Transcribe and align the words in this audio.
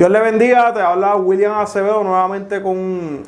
Dios 0.00 0.10
le 0.10 0.20
bendiga, 0.20 0.72
te 0.72 0.80
habla 0.80 1.14
William 1.16 1.58
Acevedo 1.58 2.02
nuevamente 2.02 2.62
con 2.62 2.72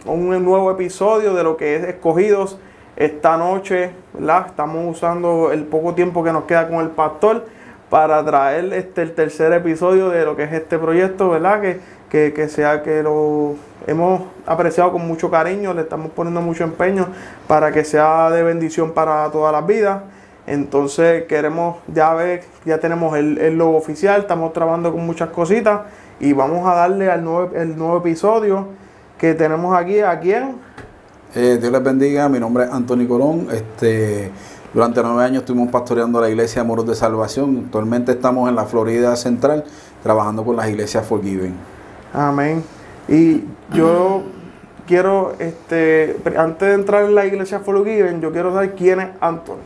un, 0.06 0.42
nuevo 0.42 0.70
episodio 0.70 1.34
de 1.34 1.44
lo 1.44 1.54
que 1.58 1.76
es 1.76 1.84
Escogidos 1.84 2.56
esta 2.96 3.36
noche, 3.36 3.90
¿verdad? 4.14 4.46
Estamos 4.46 4.96
usando 4.96 5.52
el 5.52 5.64
poco 5.64 5.92
tiempo 5.92 6.24
que 6.24 6.32
nos 6.32 6.44
queda 6.44 6.68
con 6.68 6.80
el 6.80 6.88
pastor 6.88 7.44
para 7.90 8.24
traer 8.24 8.72
este, 8.72 9.02
el 9.02 9.12
tercer 9.12 9.52
episodio 9.52 10.08
de 10.08 10.24
lo 10.24 10.34
que 10.34 10.44
es 10.44 10.52
este 10.54 10.78
proyecto, 10.78 11.28
¿verdad? 11.28 11.60
Que, 11.60 12.32
que, 12.32 12.48
sea 12.48 12.82
que 12.82 13.02
lo 13.02 13.56
hemos 13.86 14.22
apreciado 14.46 14.92
con 14.92 15.06
mucho 15.06 15.30
cariño, 15.30 15.74
le 15.74 15.82
estamos 15.82 16.10
poniendo 16.12 16.40
mucho 16.40 16.64
empeño 16.64 17.08
para 17.48 17.70
que 17.70 17.84
sea 17.84 18.30
de 18.30 18.42
bendición 18.42 18.92
para 18.92 19.30
todas 19.30 19.52
las 19.52 19.66
vidas. 19.66 20.00
Entonces 20.46 21.24
queremos 21.24 21.76
ya 21.86 22.14
ver, 22.14 22.44
ya 22.64 22.78
tenemos 22.78 23.14
el, 23.14 23.36
el 23.36 23.58
logo 23.58 23.76
oficial, 23.76 24.22
estamos 24.22 24.54
trabajando 24.54 24.90
con 24.90 25.04
muchas 25.04 25.28
cositas 25.28 25.82
y 26.22 26.32
vamos 26.32 26.66
a 26.66 26.74
darle 26.74 27.10
al 27.10 27.22
nuevo, 27.22 27.50
el 27.54 27.76
nuevo 27.76 27.98
episodio 27.98 28.68
que 29.18 29.34
tenemos 29.34 29.76
aquí. 29.76 29.98
¿A 29.98 30.18
quién? 30.20 30.54
Eh, 31.34 31.58
Dios 31.60 31.72
les 31.72 31.82
bendiga, 31.82 32.28
mi 32.28 32.38
nombre 32.38 32.64
es 32.64 32.70
Antonio 32.70 33.08
Colón. 33.08 33.48
Este, 33.50 34.30
durante 34.72 35.02
nueve 35.02 35.24
años 35.24 35.42
estuvimos 35.42 35.70
pastoreando 35.70 36.20
la 36.20 36.30
iglesia 36.30 36.62
Moros 36.62 36.86
de 36.86 36.94
Salvación. 36.94 37.64
Actualmente 37.66 38.12
estamos 38.12 38.48
en 38.48 38.54
la 38.54 38.64
Florida 38.64 39.16
Central 39.16 39.64
trabajando 40.02 40.44
con 40.44 40.56
las 40.56 40.68
iglesias 40.70 41.04
Forgiven. 41.04 41.54
Amén. 42.14 42.62
Y 43.08 43.42
yo 43.74 44.22
quiero, 44.86 45.32
este, 45.40 46.16
antes 46.38 46.68
de 46.68 46.74
entrar 46.74 47.04
en 47.04 47.16
la 47.16 47.26
iglesia 47.26 47.58
Forgiven, 47.58 48.20
yo 48.20 48.30
quiero 48.30 48.52
saber 48.52 48.76
quién 48.76 49.00
es 49.00 49.08
Antonio. 49.20 49.64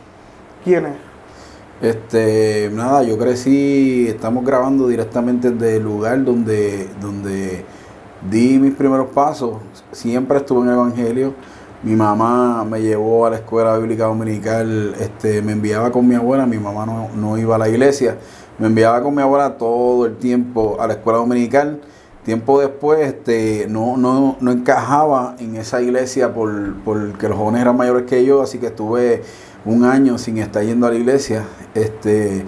¿Quién 0.63 0.87
es? 0.87 1.06
Este, 1.79 2.71
nada, 2.73 3.03
yo 3.03 3.19
crecí, 3.19 4.07
estamos 4.07 4.43
grabando 4.43 4.87
directamente 4.87 5.51
desde 5.51 5.77
el 5.77 5.83
lugar 5.83 6.23
donde, 6.23 6.89
donde 6.99 7.63
di 8.29 8.57
mis 8.57 8.73
primeros 8.73 9.09
pasos. 9.09 9.57
Siempre 9.91 10.37
estuve 10.37 10.61
en 10.61 10.69
el 10.69 10.73
Evangelio. 10.73 11.33
Mi 11.83 11.95
mamá 11.95 12.65
me 12.65 12.81
llevó 12.81 13.27
a 13.27 13.29
la 13.29 13.35
escuela 13.35 13.77
bíblica 13.77 14.05
dominical, 14.05 14.95
este, 14.99 15.43
me 15.43 15.51
enviaba 15.51 15.91
con 15.91 16.07
mi 16.07 16.15
abuela, 16.15 16.47
mi 16.47 16.57
mamá 16.57 16.87
no, 16.87 17.09
no 17.15 17.37
iba 17.37 17.55
a 17.55 17.59
la 17.59 17.69
iglesia, 17.69 18.17
me 18.57 18.65
enviaba 18.65 19.03
con 19.03 19.13
mi 19.13 19.21
abuela 19.21 19.57
todo 19.59 20.07
el 20.07 20.17
tiempo 20.17 20.77
a 20.79 20.87
la 20.87 20.93
escuela 20.93 21.19
dominical. 21.19 21.79
Tiempo 22.25 22.59
después 22.59 23.07
este, 23.07 23.67
no, 23.69 23.95
no, 23.95 24.35
no 24.41 24.51
encajaba 24.51 25.35
en 25.39 25.55
esa 25.55 25.81
iglesia 25.81 26.33
por, 26.33 26.75
porque 26.83 27.29
los 27.29 27.37
jóvenes 27.37 27.61
eran 27.61 27.77
mayores 27.77 28.03
que 28.03 28.25
yo, 28.25 28.41
así 28.41 28.57
que 28.57 28.65
estuve 28.65 29.21
un 29.67 29.83
año 29.83 30.17
sin 30.17 30.37
estar 30.37 30.63
yendo 30.63 30.87
a 30.87 30.91
la 30.91 30.95
iglesia. 30.95 31.43
Este, 31.73 32.43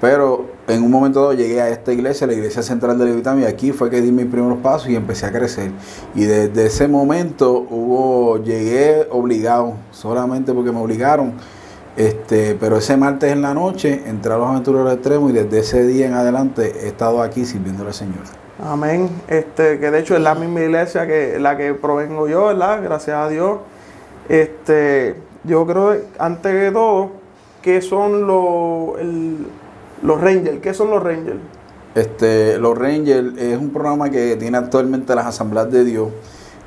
pero 0.00 0.46
en 0.68 0.82
un 0.82 0.90
momento 0.90 1.20
dado 1.20 1.32
llegué 1.32 1.60
a 1.60 1.68
esta 1.68 1.92
iglesia, 1.92 2.26
la 2.26 2.34
iglesia 2.34 2.62
central 2.62 2.98
de 2.98 3.06
Levitán, 3.06 3.40
y 3.40 3.44
aquí 3.44 3.72
fue 3.72 3.90
que 3.90 4.00
di 4.00 4.12
mis 4.12 4.26
primeros 4.26 4.58
pasos 4.58 4.88
y 4.88 4.96
empecé 4.96 5.26
a 5.26 5.32
crecer. 5.32 5.70
Y 6.14 6.24
desde 6.24 6.66
ese 6.66 6.88
momento 6.88 7.66
hubo, 7.70 8.42
llegué 8.42 9.06
obligado, 9.10 9.74
solamente 9.90 10.52
porque 10.52 10.72
me 10.72 10.80
obligaron. 10.80 11.32
Este, 11.96 12.56
pero 12.58 12.78
ese 12.78 12.96
martes 12.96 13.30
en 13.30 13.40
la 13.40 13.54
noche 13.54 14.02
entré 14.06 14.32
a 14.32 14.36
los 14.36 14.48
aventureros 14.48 14.92
extremos 14.92 15.30
y 15.30 15.34
desde 15.34 15.60
ese 15.60 15.86
día 15.86 16.06
en 16.06 16.14
adelante 16.14 16.72
he 16.82 16.88
estado 16.88 17.22
aquí 17.22 17.44
sirviendo 17.44 17.86
al 17.86 17.94
Señor. 17.94 18.24
Amén. 18.62 19.08
Este, 19.28 19.78
que 19.78 19.90
de 19.90 20.00
hecho 20.00 20.16
es 20.16 20.20
la 20.20 20.34
misma 20.34 20.60
iglesia 20.60 21.06
que 21.06 21.38
la 21.38 21.56
que 21.56 21.72
provengo 21.74 22.26
yo, 22.26 22.46
¿verdad? 22.46 22.82
Gracias 22.82 23.16
a 23.16 23.28
Dios. 23.28 23.58
Este, 24.28 25.16
yo 25.44 25.66
creo, 25.66 25.96
antes 26.18 26.52
de 26.52 26.72
todo, 26.72 27.10
¿qué 27.62 27.82
son 27.82 28.26
los, 28.26 28.94
los 30.02 30.20
Rangers? 30.20 30.60
¿Qué 30.60 30.74
son 30.74 30.90
los 30.90 31.02
Rangers? 31.02 31.38
Este, 31.94 32.58
los 32.58 32.76
Rangers 32.76 33.38
es 33.38 33.58
un 33.58 33.70
programa 33.70 34.10
que 34.10 34.36
tiene 34.36 34.58
actualmente 34.58 35.14
las 35.14 35.26
Asambleas 35.26 35.70
de 35.70 35.84
Dios. 35.84 36.08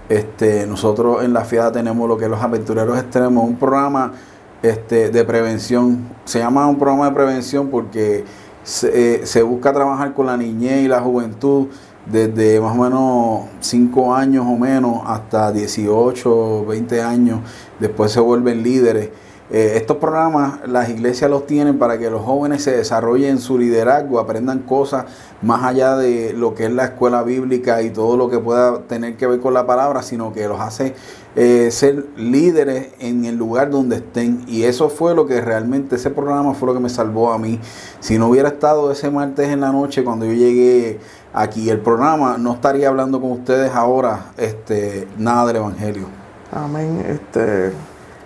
Este, 0.09 0.65
nosotros 0.65 1.23
en 1.23 1.33
la 1.33 1.43
FIADA 1.43 1.73
tenemos 1.73 2.07
lo 2.07 2.17
que 2.17 2.25
es 2.25 2.29
los 2.29 2.41
Aventureros 2.41 2.97
Extremos, 2.97 3.43
un 3.43 3.57
programa 3.57 4.13
este, 4.61 5.09
de 5.09 5.25
prevención. 5.25 6.07
Se 6.23 6.39
llama 6.39 6.67
un 6.67 6.77
programa 6.77 7.09
de 7.09 7.15
prevención 7.15 7.67
porque 7.69 8.23
se, 8.63 9.15
eh, 9.15 9.25
se 9.25 9.41
busca 9.41 9.73
trabajar 9.73 10.13
con 10.13 10.27
la 10.27 10.37
niñez 10.37 10.85
y 10.85 10.87
la 10.87 11.01
juventud 11.01 11.67
desde 12.11 12.59
más 12.61 12.77
o 12.77 12.83
menos 12.83 13.41
5 13.59 14.15
años 14.15 14.45
o 14.47 14.57
menos 14.57 15.01
hasta 15.05 15.51
18, 15.51 16.65
20 16.65 17.01
años, 17.01 17.39
después 17.79 18.11
se 18.11 18.19
vuelven 18.19 18.63
líderes. 18.63 19.09
Eh, 19.49 19.73
estos 19.77 19.97
programas 19.97 20.67
las 20.67 20.89
iglesias 20.89 21.31
los 21.31 21.47
tienen 21.47 21.79
para 21.79 21.97
que 21.97 22.09
los 22.09 22.21
jóvenes 22.21 22.63
se 22.63 22.75
desarrollen 22.75 23.39
su 23.39 23.57
liderazgo, 23.57 24.19
aprendan 24.19 24.59
cosas 24.59 25.05
más 25.41 25.63
allá 25.63 25.95
de 25.95 26.33
lo 26.33 26.53
que 26.53 26.65
es 26.65 26.71
la 26.71 26.85
escuela 26.85 27.23
bíblica 27.23 27.81
y 27.81 27.89
todo 27.89 28.17
lo 28.17 28.29
que 28.29 28.39
pueda 28.39 28.79
tener 28.81 29.15
que 29.15 29.25
ver 29.25 29.39
con 29.39 29.53
la 29.53 29.65
palabra, 29.65 30.01
sino 30.03 30.33
que 30.33 30.49
los 30.49 30.59
hace 30.59 30.95
eh, 31.37 31.69
ser 31.71 32.07
líderes 32.17 32.89
en 32.99 33.23
el 33.23 33.37
lugar 33.37 33.69
donde 33.69 33.97
estén. 33.97 34.43
Y 34.47 34.63
eso 34.63 34.89
fue 34.89 35.15
lo 35.15 35.27
que 35.27 35.39
realmente, 35.39 35.95
ese 35.95 36.09
programa 36.09 36.53
fue 36.53 36.67
lo 36.67 36.73
que 36.73 36.81
me 36.81 36.89
salvó 36.89 37.31
a 37.31 37.37
mí. 37.37 37.59
Si 38.01 38.17
no 38.17 38.27
hubiera 38.27 38.49
estado 38.49 38.91
ese 38.91 39.09
martes 39.11 39.47
en 39.47 39.61
la 39.61 39.71
noche 39.71 40.03
cuando 40.03 40.25
yo 40.25 40.33
llegué 40.33 40.99
aquí, 41.33 41.69
el 41.69 41.79
programa, 41.79 42.37
no 42.37 42.53
estaría 42.53 42.89
hablando 42.89 43.21
con 43.21 43.31
ustedes 43.31 43.71
ahora 43.73 44.31
este, 44.35 45.07
nada 45.17 45.45
del 45.47 45.57
Evangelio. 45.57 46.07
Amén. 46.51 47.05
Este, 47.07 47.71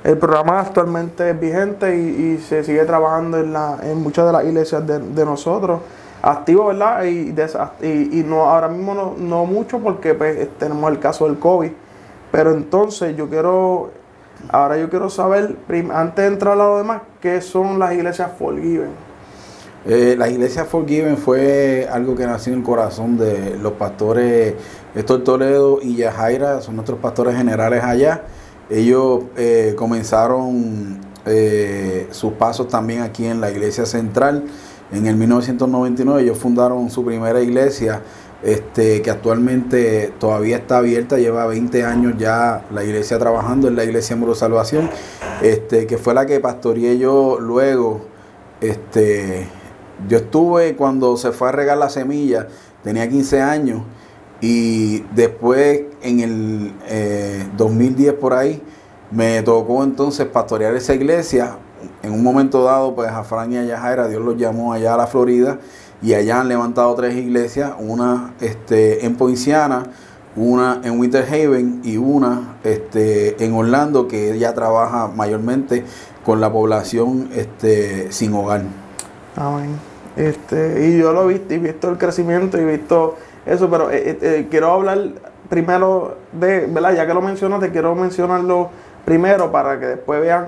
el 0.03 0.17
programa 0.17 0.61
actualmente 0.61 1.29
es 1.29 1.39
vigente 1.39 1.95
y, 1.97 2.37
se 2.39 2.63
sigue 2.63 2.83
trabajando 2.85 3.39
en, 3.39 3.53
la, 3.53 3.77
en 3.83 4.01
muchas 4.01 4.25
de 4.25 4.31
las 4.31 4.43
iglesias 4.43 4.85
de, 4.85 5.25
nosotros 5.25 5.81
activo, 6.21 6.67
¿verdad? 6.67 7.03
Y, 7.03 7.33
y, 7.81 8.23
no 8.23 8.43
ahora 8.43 8.67
mismo 8.67 8.93
no, 8.93 9.15
no 9.17 9.45
mucho 9.45 9.79
porque 9.79 10.13
pues, 10.13 10.49
tenemos 10.57 10.91
el 10.91 10.99
caso 10.99 11.25
del 11.25 11.39
COVID 11.39 11.71
pero 12.31 12.53
entonces 12.53 13.15
yo 13.17 13.29
quiero, 13.29 13.91
ahora 14.49 14.77
yo 14.77 14.89
quiero 14.89 15.09
saber, 15.09 15.57
antes 15.93 16.23
de 16.23 16.27
entrar 16.27 16.53
a 16.53 16.55
lo 16.55 16.77
demás, 16.77 17.01
¿qué 17.19 17.41
son 17.41 17.77
las 17.77 17.93
iglesias 17.93 18.31
Forgiven? 18.39 19.11
Eh, 19.85 20.15
la 20.17 20.29
iglesia 20.29 20.63
Forgiven 20.63 21.17
fue 21.17 21.87
algo 21.91 22.15
que 22.15 22.25
nació 22.25 22.53
en 22.53 22.59
el 22.59 22.65
corazón 22.65 23.17
de 23.17 23.57
los 23.57 23.73
pastores 23.73 24.53
Héctor 24.95 25.23
Toledo 25.23 25.79
y 25.81 25.97
Yajaira, 25.97 26.61
son 26.61 26.75
nuestros 26.75 26.99
pastores 26.99 27.35
generales 27.35 27.83
allá. 27.83 28.21
Ellos 28.71 29.23
eh, 29.35 29.75
comenzaron 29.77 30.99
eh, 31.25 32.07
sus 32.11 32.33
pasos 32.33 32.69
también 32.69 33.01
aquí 33.01 33.25
en 33.25 33.41
la 33.41 33.51
iglesia 33.51 33.85
central. 33.85 34.45
En 34.93 35.07
el 35.07 35.15
1999 35.17 36.23
ellos 36.23 36.37
fundaron 36.37 36.89
su 36.89 37.03
primera 37.03 37.41
iglesia 37.41 38.01
este, 38.43 39.01
que 39.01 39.11
actualmente 39.11 40.13
todavía 40.19 40.57
está 40.57 40.77
abierta, 40.77 41.17
lleva 41.17 41.45
20 41.45 41.83
años 41.83 42.13
ya 42.17 42.65
la 42.71 42.83
iglesia 42.83 43.19
trabajando, 43.19 43.67
en 43.67 43.75
la 43.75 43.83
iglesia 43.83 44.15
Muro 44.15 44.35
Salvación, 44.35 44.89
este, 45.41 45.85
que 45.85 45.97
fue 45.97 46.13
la 46.13 46.25
que 46.25 46.39
pastoreé 46.39 46.97
yo 46.97 47.39
luego. 47.39 48.05
Este, 48.61 49.47
yo 50.07 50.17
estuve 50.17 50.75
cuando 50.75 51.17
se 51.17 51.31
fue 51.31 51.49
a 51.49 51.51
regar 51.51 51.77
la 51.77 51.89
semilla, 51.89 52.47
tenía 52.83 53.07
15 53.07 53.41
años, 53.41 53.83
y 54.39 55.01
después 55.13 55.81
en 56.03 56.19
el 56.19 57.51
2010 57.57 58.09
eh, 58.09 58.13
por 58.13 58.33
ahí, 58.33 58.61
me 59.11 59.41
tocó 59.41 59.83
entonces 59.83 60.25
pastorear 60.27 60.75
esa 60.75 60.93
iglesia. 60.93 61.57
En 62.03 62.13
un 62.13 62.23
momento 62.23 62.63
dado, 62.63 62.95
pues 62.95 63.09
a 63.09 63.23
Fran 63.23 63.51
y 63.51 63.57
a 63.57 63.63
Yajaira, 63.63 64.07
Dios 64.07 64.21
los 64.21 64.37
llamó 64.37 64.73
allá 64.73 64.93
a 64.93 64.97
la 64.97 65.07
Florida 65.07 65.59
y 66.01 66.13
allá 66.13 66.41
han 66.41 66.47
levantado 66.47 66.93
tres 66.95 67.15
iglesias, 67.15 67.73
una 67.79 68.33
este, 68.39 69.05
en 69.05 69.15
Poinciana, 69.15 69.83
una 70.35 70.81
en 70.83 70.99
Winter 70.99 71.25
Haven 71.27 71.81
y 71.83 71.97
una 71.97 72.57
este, 72.63 73.43
en 73.43 73.53
Orlando, 73.53 74.07
que 74.07 74.33
ella 74.33 74.53
trabaja 74.53 75.07
mayormente 75.07 75.83
con 76.25 76.39
la 76.39 76.51
población 76.51 77.29
este, 77.33 78.11
sin 78.11 78.33
hogar. 78.33 78.63
Amén. 79.35 79.75
Este, 80.15 80.87
y 80.87 80.97
yo 80.97 81.13
lo 81.13 81.29
he 81.29 81.33
visto, 81.33 81.53
he 81.53 81.57
visto 81.57 81.89
el 81.89 81.97
crecimiento 81.97 82.57
he 82.57 82.65
visto 82.65 83.15
eso, 83.45 83.69
pero 83.69 83.89
eh, 83.91 84.17
eh, 84.21 84.47
quiero 84.49 84.71
hablar 84.71 84.99
primero 85.51 86.15
de, 86.31 86.65
¿verdad? 86.65 86.95
Ya 86.95 87.05
que 87.05 87.13
lo 87.13 87.21
mencionaste, 87.21 87.71
quiero 87.71 87.93
mencionarlo 87.93 88.69
primero 89.03 89.51
para 89.51 89.77
que 89.81 89.85
después 89.85 90.21
vean 90.21 90.45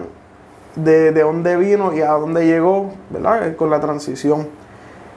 de, 0.78 1.12
de 1.12 1.22
dónde 1.22 1.58
vino 1.58 1.94
y 1.94 2.00
a 2.00 2.12
dónde 2.12 2.46
llegó, 2.46 2.94
¿verdad? 3.10 3.54
Con 3.58 3.70
la 3.70 3.82
transición. 3.82 4.48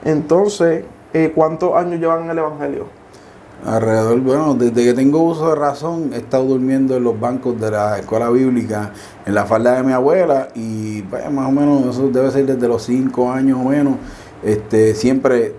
Entonces, 0.03 0.83
eh, 1.13 1.31
¿cuántos 1.33 1.73
años 1.73 2.01
llevan 2.01 2.29
el 2.29 2.37
Evangelio? 2.37 2.85
Alrededor, 3.65 4.19
bueno, 4.19 4.55
desde 4.55 4.83
que 4.83 4.93
tengo 4.93 5.21
uso 5.21 5.49
de 5.49 5.55
razón, 5.55 6.11
he 6.13 6.17
estado 6.17 6.43
durmiendo 6.43 6.97
en 6.97 7.05
los 7.05 7.17
bancos 7.17 7.57
de 7.59 7.71
la 7.71 7.97
escuela 7.97 8.29
bíblica, 8.29 8.91
en 9.25 9.33
la 9.33 9.45
falda 9.45 9.75
de 9.77 9.83
mi 9.83 9.93
abuela, 9.93 10.49
y 10.53 11.01
pues, 11.03 11.31
más 11.31 11.47
o 11.47 11.51
menos 11.51 11.95
eso 11.95 12.09
debe 12.09 12.29
ser 12.29 12.45
desde 12.45 12.67
los 12.67 12.83
cinco 12.83 13.31
años 13.31 13.57
o 13.57 13.69
menos. 13.69 13.95
Este, 14.43 14.93
siempre 14.95 15.55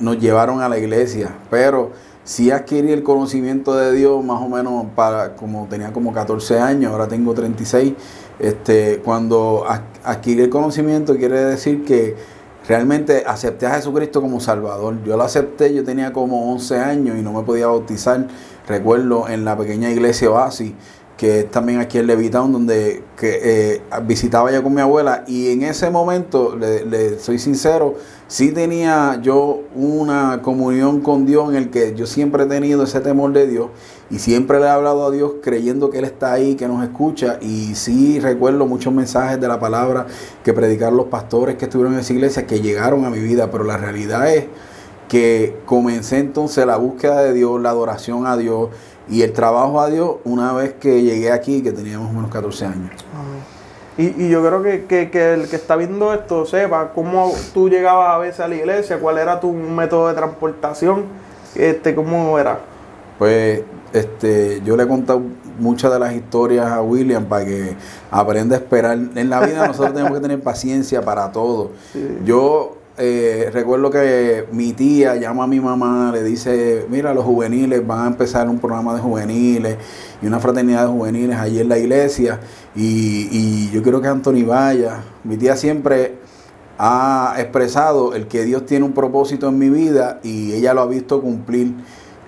nos 0.00 0.18
llevaron 0.18 0.62
a 0.62 0.68
la 0.70 0.78
iglesia, 0.78 1.28
pero 1.50 1.90
sí 2.26 2.50
adquirí 2.50 2.90
el 2.92 3.04
conocimiento 3.04 3.76
de 3.76 3.92
Dios 3.92 4.22
más 4.22 4.42
o 4.42 4.48
menos 4.48 4.86
para 4.96 5.36
como 5.36 5.66
tenía 5.70 5.92
como 5.92 6.12
14 6.12 6.58
años, 6.58 6.92
ahora 6.92 7.06
tengo 7.08 7.32
36. 7.32 7.94
Este, 8.38 9.00
cuando 9.02 9.64
adquirí 10.04 10.42
el 10.42 10.50
conocimiento 10.50 11.16
quiere 11.16 11.42
decir 11.42 11.84
que 11.84 12.16
realmente 12.68 13.22
acepté 13.26 13.66
a 13.66 13.76
Jesucristo 13.76 14.20
como 14.20 14.40
Salvador. 14.40 15.02
Yo 15.04 15.16
lo 15.16 15.22
acepté, 15.22 15.72
yo 15.72 15.84
tenía 15.84 16.12
como 16.12 16.52
11 16.52 16.78
años 16.78 17.16
y 17.16 17.22
no 17.22 17.32
me 17.32 17.42
podía 17.44 17.68
bautizar. 17.68 18.26
Recuerdo 18.68 19.28
en 19.28 19.44
la 19.44 19.56
pequeña 19.56 19.90
iglesia 19.90 20.28
Oasis, 20.28 20.72
que 21.16 21.40
es 21.40 21.50
también 21.50 21.80
aquí 21.80 21.98
en 21.98 22.06
Levitown, 22.06 22.52
donde 22.52 23.02
que, 23.16 23.40
eh, 23.42 23.82
visitaba 24.04 24.50
ya 24.52 24.62
con 24.62 24.74
mi 24.74 24.82
abuela. 24.82 25.24
Y 25.26 25.50
en 25.50 25.62
ese 25.62 25.90
momento, 25.90 26.56
le, 26.56 27.18
soy 27.18 27.38
sincero, 27.38 27.94
sí 28.28 28.52
tenía 28.52 29.18
yo 29.22 29.62
una 29.74 30.42
comunión 30.42 31.00
con 31.00 31.24
Dios 31.24 31.48
en 31.48 31.56
el 31.56 31.70
que 31.70 31.94
yo 31.94 32.06
siempre 32.06 32.44
he 32.44 32.46
tenido 32.46 32.84
ese 32.84 33.00
temor 33.00 33.32
de 33.32 33.46
Dios 33.46 33.70
y 34.10 34.18
siempre 34.18 34.60
le 34.60 34.66
he 34.66 34.68
hablado 34.68 35.06
a 35.06 35.10
Dios 35.10 35.34
creyendo 35.42 35.90
que 35.90 35.98
Él 35.98 36.04
está 36.04 36.34
ahí, 36.34 36.54
que 36.54 36.68
nos 36.68 36.84
escucha. 36.84 37.38
Y 37.40 37.74
sí 37.76 38.20
recuerdo 38.20 38.66
muchos 38.66 38.92
mensajes 38.92 39.40
de 39.40 39.48
la 39.48 39.58
palabra 39.58 40.06
que 40.44 40.52
predicaron 40.52 40.98
los 40.98 41.06
pastores 41.06 41.56
que 41.56 41.64
estuvieron 41.64 41.94
en 41.94 42.00
esa 42.00 42.12
iglesia 42.12 42.46
que 42.46 42.60
llegaron 42.60 43.06
a 43.06 43.10
mi 43.10 43.20
vida, 43.20 43.50
pero 43.50 43.64
la 43.64 43.78
realidad 43.78 44.32
es 44.32 44.44
que 45.08 45.56
comencé 45.66 46.18
entonces 46.18 46.66
la 46.66 46.76
búsqueda 46.76 47.22
de 47.22 47.32
Dios, 47.32 47.60
la 47.60 47.70
adoración 47.70 48.26
a 48.26 48.36
Dios 48.36 48.70
y 49.08 49.22
el 49.22 49.32
trabajo 49.32 49.80
a 49.80 49.88
Dios 49.88 50.16
una 50.24 50.52
vez 50.52 50.74
que 50.74 51.02
llegué 51.02 51.30
aquí, 51.30 51.62
que 51.62 51.72
teníamos 51.72 52.12
unos 52.12 52.30
14 52.30 52.66
años. 52.66 52.90
Y, 53.98 54.24
y, 54.24 54.28
yo 54.28 54.44
creo 54.44 54.62
que, 54.62 55.08
que, 55.10 55.32
el 55.32 55.48
que 55.48 55.56
está 55.56 55.74
viendo 55.74 56.12
esto 56.12 56.44
sepa 56.44 56.92
cómo 56.94 57.32
tú 57.54 57.70
llegabas 57.70 58.14
a 58.14 58.18
veces 58.18 58.40
a 58.40 58.48
la 58.48 58.56
iglesia, 58.56 58.98
cuál 58.98 59.16
era 59.16 59.40
tu 59.40 59.52
método 59.54 60.08
de 60.08 60.14
transportación, 60.14 61.04
este, 61.54 61.94
cómo 61.94 62.38
era. 62.38 62.60
Pues 63.18 63.62
este, 63.94 64.60
yo 64.62 64.76
le 64.76 64.82
he 64.82 64.86
contado 64.86 65.22
muchas 65.58 65.90
de 65.90 65.98
las 65.98 66.12
historias 66.12 66.66
a 66.66 66.82
William 66.82 67.24
para 67.24 67.46
que 67.46 67.74
aprenda 68.10 68.56
a 68.56 68.58
esperar. 68.58 68.98
En 69.14 69.30
la 69.30 69.40
vida 69.40 69.66
nosotros 69.66 69.94
tenemos 69.94 70.12
que 70.12 70.20
tener 70.20 70.42
paciencia 70.42 71.00
para 71.02 71.32
todo. 71.32 71.70
Yo 72.24 72.76
eh, 72.98 73.50
recuerdo 73.52 73.90
que 73.90 74.46
mi 74.52 74.72
tía 74.72 75.16
llama 75.16 75.44
a 75.44 75.46
mi 75.46 75.60
mamá, 75.60 76.10
le 76.12 76.22
dice, 76.22 76.86
mira, 76.88 77.12
los 77.12 77.24
juveniles 77.24 77.86
van 77.86 78.04
a 78.04 78.06
empezar 78.06 78.48
un 78.48 78.58
programa 78.58 78.94
de 78.94 79.00
juveniles 79.00 79.76
y 80.22 80.26
una 80.26 80.40
fraternidad 80.40 80.86
de 80.86 80.92
juveniles 80.92 81.36
allí 81.36 81.60
en 81.60 81.68
la 81.68 81.78
iglesia 81.78 82.40
y, 82.74 83.70
yo 83.70 83.82
quiero 83.82 84.00
que 84.00 84.08
Anthony 84.08 84.44
vaya. 84.46 85.02
Mi 85.24 85.36
tía 85.36 85.56
siempre 85.56 86.14
ha 86.78 87.34
expresado 87.38 88.14
el 88.14 88.28
que 88.28 88.44
Dios 88.44 88.64
tiene 88.64 88.86
un 88.86 88.92
propósito 88.92 89.48
en 89.48 89.58
mi 89.58 89.68
vida 89.68 90.20
y 90.22 90.52
ella 90.52 90.72
lo 90.72 90.80
ha 90.82 90.86
visto 90.86 91.20
cumplir. 91.20 91.74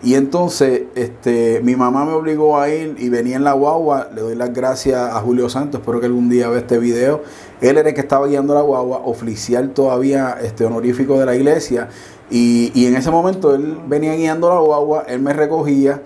Y 0.03 0.15
entonces 0.15 0.83
este, 0.95 1.61
mi 1.65 1.75
mamá 1.75 2.05
me 2.05 2.13
obligó 2.13 2.59
a 2.59 2.69
ir 2.69 2.95
y 2.99 3.09
venía 3.09 3.37
en 3.37 3.45
la 3.45 3.53
guagua. 3.53 4.09
Le 4.15 4.21
doy 4.21 4.37
las 4.37 4.53
gracias 4.53 4.97
a 4.97 5.21
Julio 5.21 5.49
Santos, 5.49 5.81
espero 5.81 5.99
que 5.99 6.07
algún 6.07 6.29
día 6.29 6.49
vea 6.49 6.61
este 6.61 6.79
video. 6.79 7.23
Él 7.61 7.79
era 7.79 7.89
el 7.89 7.95
que 7.95 8.01
estaba 8.01 8.29
guiando 8.29 8.55
la 8.55 8.61
guagua, 8.61 8.99
oficial 8.99 9.71
todavía 9.71 10.39
este, 10.41 10.65
honorífico 10.65 11.19
de 11.19 11.27
la 11.27 11.35
iglesia. 11.35 11.89
Y, 12.31 12.71
y 12.75 12.87
en 12.87 12.95
ese 12.95 13.11
momento 13.11 13.55
él 13.55 13.79
venía 13.89 14.15
guiando 14.15 14.49
la 14.49 14.61
guagua, 14.61 15.05
él 15.09 15.21
me 15.21 15.33
recogía. 15.33 16.03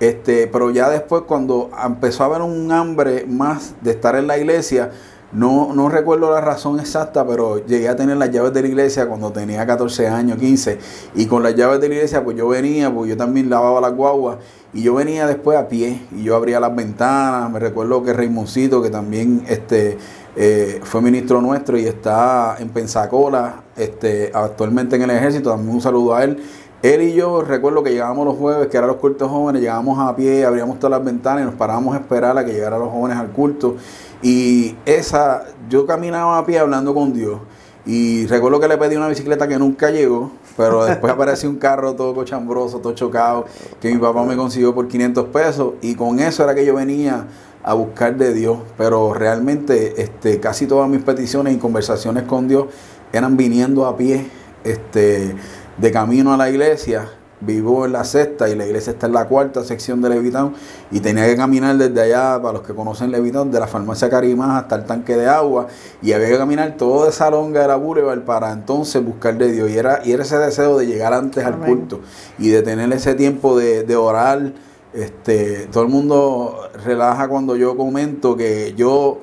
Este, 0.00 0.46
pero 0.48 0.70
ya 0.70 0.88
después 0.88 1.22
cuando 1.22 1.70
empezó 1.84 2.24
a 2.24 2.26
haber 2.26 2.42
un 2.42 2.72
hambre 2.72 3.26
más 3.26 3.74
de 3.82 3.92
estar 3.92 4.16
en 4.16 4.26
la 4.26 4.38
iglesia, 4.38 4.90
no, 5.34 5.74
no 5.74 5.88
recuerdo 5.88 6.30
la 6.30 6.40
razón 6.40 6.78
exacta, 6.78 7.26
pero 7.26 7.64
llegué 7.66 7.88
a 7.88 7.96
tener 7.96 8.16
las 8.16 8.30
llaves 8.30 8.52
de 8.54 8.62
la 8.62 8.68
iglesia 8.68 9.08
cuando 9.08 9.32
tenía 9.32 9.66
14 9.66 10.06
años, 10.06 10.38
15. 10.38 10.78
Y 11.16 11.26
con 11.26 11.42
las 11.42 11.56
llaves 11.56 11.80
de 11.80 11.88
la 11.88 11.94
iglesia, 11.96 12.22
pues 12.22 12.36
yo 12.36 12.46
venía, 12.46 12.92
pues 12.94 13.10
yo 13.10 13.16
también 13.16 13.50
lavaba 13.50 13.80
las 13.80 13.94
guaguas. 13.94 14.38
Y 14.72 14.82
yo 14.82 14.94
venía 14.94 15.26
después 15.26 15.58
a 15.58 15.66
pie 15.66 16.02
y 16.16 16.22
yo 16.22 16.36
abría 16.36 16.60
las 16.60 16.74
ventanas. 16.74 17.50
Me 17.50 17.58
recuerdo 17.58 18.04
que 18.04 18.12
Raimuncito, 18.12 18.80
que 18.80 18.90
también 18.90 19.44
este, 19.48 19.98
eh, 20.36 20.80
fue 20.84 21.00
ministro 21.00 21.40
nuestro 21.40 21.76
y 21.78 21.86
está 21.86 22.56
en 22.60 22.68
Pensacola, 22.68 23.62
este, 23.76 24.30
actualmente 24.32 24.94
en 24.96 25.02
el 25.02 25.10
ejército, 25.10 25.50
también 25.50 25.74
un 25.74 25.80
saludo 25.80 26.14
a 26.14 26.22
él. 26.22 26.42
Él 26.84 27.00
y 27.00 27.14
yo 27.14 27.40
recuerdo 27.40 27.82
que 27.82 27.90
llegábamos 27.90 28.26
los 28.26 28.36
jueves, 28.36 28.68
que 28.68 28.76
eran 28.76 28.88
los 28.88 28.98
cultos 28.98 29.30
jóvenes, 29.30 29.62
llegábamos 29.62 29.98
a 29.98 30.14
pie, 30.14 30.44
abríamos 30.44 30.78
todas 30.78 30.90
las 30.98 31.04
ventanas 31.04 31.42
y 31.42 31.46
nos 31.46 31.54
parábamos 31.54 31.96
a 31.96 31.98
esperar 31.98 32.36
a 32.36 32.44
que 32.44 32.52
llegaran 32.52 32.78
los 32.78 32.90
jóvenes 32.90 33.16
al 33.16 33.30
culto. 33.30 33.76
Y 34.24 34.74
esa, 34.86 35.44
yo 35.68 35.84
caminaba 35.84 36.38
a 36.38 36.46
pie 36.46 36.58
hablando 36.58 36.94
con 36.94 37.12
Dios. 37.12 37.40
Y 37.84 38.26
recuerdo 38.26 38.58
que 38.58 38.68
le 38.68 38.78
pedí 38.78 38.96
una 38.96 39.08
bicicleta 39.08 39.46
que 39.46 39.58
nunca 39.58 39.90
llegó, 39.90 40.32
pero 40.56 40.82
después 40.86 41.12
apareció 41.12 41.50
un 41.50 41.56
carro 41.56 41.92
todo 41.94 42.14
cochambroso, 42.14 42.78
todo 42.78 42.94
chocado, 42.94 43.44
que 43.82 43.92
mi 43.92 43.98
papá 43.98 44.24
me 44.24 44.34
consiguió 44.34 44.74
por 44.74 44.88
500 44.88 45.26
pesos. 45.26 45.74
Y 45.82 45.94
con 45.94 46.18
eso 46.20 46.42
era 46.42 46.54
que 46.54 46.64
yo 46.64 46.74
venía 46.74 47.26
a 47.62 47.74
buscar 47.74 48.16
de 48.16 48.32
Dios. 48.32 48.60
Pero 48.78 49.12
realmente 49.12 50.00
este, 50.02 50.40
casi 50.40 50.66
todas 50.66 50.88
mis 50.88 51.02
peticiones 51.02 51.54
y 51.54 51.58
conversaciones 51.58 52.22
con 52.22 52.48
Dios 52.48 52.68
eran 53.12 53.36
viniendo 53.36 53.84
a 53.84 53.94
pie 53.94 54.26
este, 54.64 55.36
de 55.76 55.92
camino 55.92 56.32
a 56.32 56.38
la 56.38 56.48
iglesia 56.48 57.10
vivo 57.44 57.84
en 57.84 57.92
la 57.92 58.04
sexta 58.04 58.48
y 58.48 58.54
la 58.54 58.66
iglesia 58.66 58.92
está 58.92 59.06
en 59.06 59.12
la 59.12 59.26
cuarta 59.26 59.64
sección 59.64 60.00
de 60.02 60.10
Levitown 60.10 60.54
y 60.90 61.00
tenía 61.00 61.26
que 61.26 61.36
caminar 61.36 61.76
desde 61.76 62.00
allá, 62.00 62.40
para 62.40 62.54
los 62.54 62.62
que 62.62 62.74
conocen 62.74 63.10
Levitown, 63.10 63.50
de 63.50 63.60
la 63.60 63.66
farmacia 63.66 64.08
Carimás 64.08 64.62
hasta 64.62 64.76
el 64.76 64.84
tanque 64.84 65.16
de 65.16 65.26
agua 65.26 65.66
y 66.02 66.12
había 66.12 66.28
que 66.28 66.38
caminar 66.38 66.76
toda 66.76 67.08
esa 67.08 67.30
longa 67.30 67.62
de 67.62 67.68
la 67.68 67.76
Boulevard 67.76 68.22
para 68.22 68.52
entonces 68.52 69.04
buscar 69.04 69.36
de 69.38 69.52
Dios 69.52 69.70
y 69.70 69.78
era, 69.78 70.00
y 70.04 70.12
era 70.12 70.22
ese 70.22 70.38
deseo 70.38 70.78
de 70.78 70.86
llegar 70.86 71.12
antes 71.12 71.44
al 71.44 71.58
culto 71.58 72.00
y 72.38 72.48
de 72.48 72.62
tener 72.62 72.92
ese 72.92 73.14
tiempo 73.14 73.56
de, 73.58 73.96
orar. 73.96 74.52
Este, 74.92 75.66
todo 75.72 75.82
el 75.82 75.88
mundo 75.88 76.70
relaja 76.84 77.26
cuando 77.26 77.56
yo 77.56 77.76
comento 77.76 78.36
que 78.36 78.74
yo, 78.76 79.18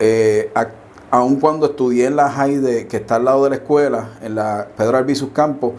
eh, 0.00 0.52
aun 1.10 1.36
cuando 1.36 1.66
estudié 1.66 2.06
en 2.06 2.16
la 2.16 2.30
Jaide, 2.30 2.88
que 2.88 2.96
está 2.96 3.16
al 3.16 3.24
lado 3.24 3.44
de 3.44 3.50
la 3.50 3.56
escuela, 3.56 4.10
en 4.22 4.34
la 4.34 4.68
Pedro 4.76 4.96
Albizus 4.96 5.30
Campos, 5.32 5.74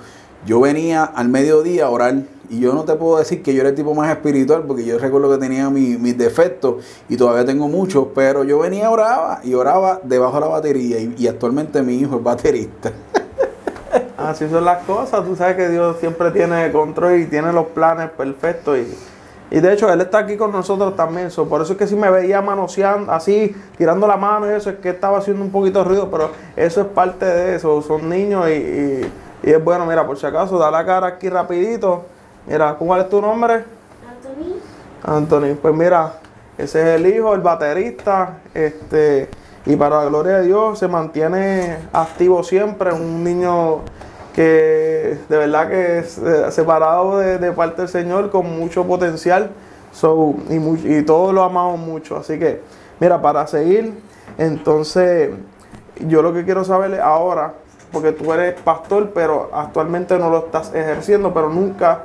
yo 0.45 0.59
venía 0.59 1.03
al 1.03 1.27
mediodía 1.29 1.85
a 1.85 1.89
orar 1.89 2.15
y 2.49 2.59
yo 2.59 2.73
no 2.73 2.83
te 2.83 2.93
puedo 2.95 3.17
decir 3.17 3.41
que 3.41 3.53
yo 3.53 3.61
era 3.61 3.69
el 3.69 3.75
tipo 3.75 3.95
más 3.95 4.09
espiritual 4.11 4.63
porque 4.67 4.85
yo 4.85 4.99
recuerdo 4.99 5.31
que 5.31 5.37
tenía 5.39 5.69
mis 5.69 6.17
defectos 6.17 6.85
y 7.09 7.17
todavía 7.17 7.45
tengo 7.45 7.67
muchos, 7.67 8.07
pero 8.13 8.43
yo 8.43 8.59
venía 8.59 8.91
oraba 8.91 9.39
y 9.43 9.55
oraba 9.55 9.99
debajo 10.03 10.35
de 10.35 10.41
la 10.41 10.47
batería 10.47 10.99
y, 10.99 11.27
actualmente 11.27 11.81
mi 11.81 11.95
hijo 11.95 12.17
es 12.17 12.23
baterista. 12.23 12.91
Así 14.17 14.47
son 14.49 14.63
las 14.63 14.83
cosas, 14.83 15.25
tú 15.25 15.35
sabes 15.35 15.55
que 15.55 15.69
Dios 15.69 15.97
siempre 15.99 16.31
tiene 16.31 16.71
control 16.71 17.19
y 17.19 17.25
tiene 17.25 17.51
los 17.51 17.67
planes 17.67 18.09
perfectos 18.11 18.77
y, 18.77 19.55
y 19.55 19.59
de 19.59 19.73
hecho 19.73 19.91
Él 19.91 20.01
está 20.01 20.19
aquí 20.19 20.37
con 20.37 20.51
nosotros 20.51 20.95
también, 20.95 21.29
por 21.49 21.61
eso 21.61 21.73
es 21.73 21.79
que 21.79 21.87
si 21.87 21.95
me 21.95 22.09
veía 22.09 22.41
manoseando, 22.41 23.11
así, 23.11 23.55
tirando 23.77 24.07
la 24.07 24.17
mano 24.17 24.49
y 24.49 24.53
eso, 24.53 24.69
es 24.69 24.77
que 24.77 24.89
estaba 24.89 25.17
haciendo 25.17 25.43
un 25.43 25.51
poquito 25.51 25.79
de 25.79 25.85
ruido, 25.85 26.09
pero 26.09 26.29
eso 26.55 26.81
es 26.81 26.87
parte 26.87 27.25
de 27.25 27.55
eso, 27.55 27.81
son 27.81 28.09
niños 28.09 28.47
y 28.49 28.51
y 28.51 29.24
es 29.51 29.63
bueno, 29.63 29.85
mira, 29.85 30.05
por 30.05 30.17
si 30.17 30.25
acaso, 30.25 30.57
da 30.57 30.71
la 30.71 30.85
cara 30.85 31.07
aquí 31.07 31.29
rapidito. 31.29 32.05
Mira, 32.47 32.75
¿cuál 32.75 33.01
es 33.01 33.09
tu 33.09 33.21
nombre? 33.21 33.63
Anthony. 34.07 34.59
Anthony, 35.03 35.55
pues 35.61 35.73
mira, 35.73 36.13
ese 36.57 36.81
es 36.81 37.01
el 37.01 37.07
hijo, 37.07 37.33
el 37.33 37.41
baterista, 37.41 38.37
este, 38.53 39.29
y 39.65 39.75
para 39.75 40.03
la 40.03 40.05
gloria 40.05 40.37
de 40.37 40.47
Dios 40.47 40.79
se 40.79 40.87
mantiene 40.87 41.77
activo 41.91 42.43
siempre, 42.43 42.93
un 42.93 43.23
niño 43.23 43.81
que 44.33 45.17
de 45.29 45.37
verdad 45.37 45.69
que 45.69 45.99
es 45.99 46.17
eh, 46.17 46.51
separado 46.51 47.19
de, 47.19 47.51
parte 47.51 47.83
del 47.83 47.89
Señor 47.89 48.29
con 48.29 48.59
mucho 48.59 48.85
potencial 48.85 49.51
y, 50.49 50.97
y 50.97 51.01
todos 51.03 51.33
lo 51.33 51.43
amamos 51.43 51.79
mucho. 51.79 52.17
Así 52.17 52.37
que, 52.37 52.61
mira, 52.99 53.21
para 53.21 53.47
seguir, 53.47 53.93
entonces 54.37 55.31
yo 56.07 56.21
lo 56.21 56.33
que 56.33 56.43
quiero 56.43 56.63
saber 56.63 56.99
ahora, 56.99 57.53
porque 57.91 58.11
tú 58.11 58.31
eres 58.33 58.59
pastor, 58.61 59.11
pero 59.13 59.49
actualmente 59.53 60.17
no 60.17 60.29
lo 60.29 60.45
estás 60.45 60.73
ejerciendo, 60.73 61.33
pero 61.33 61.49
nunca, 61.49 62.03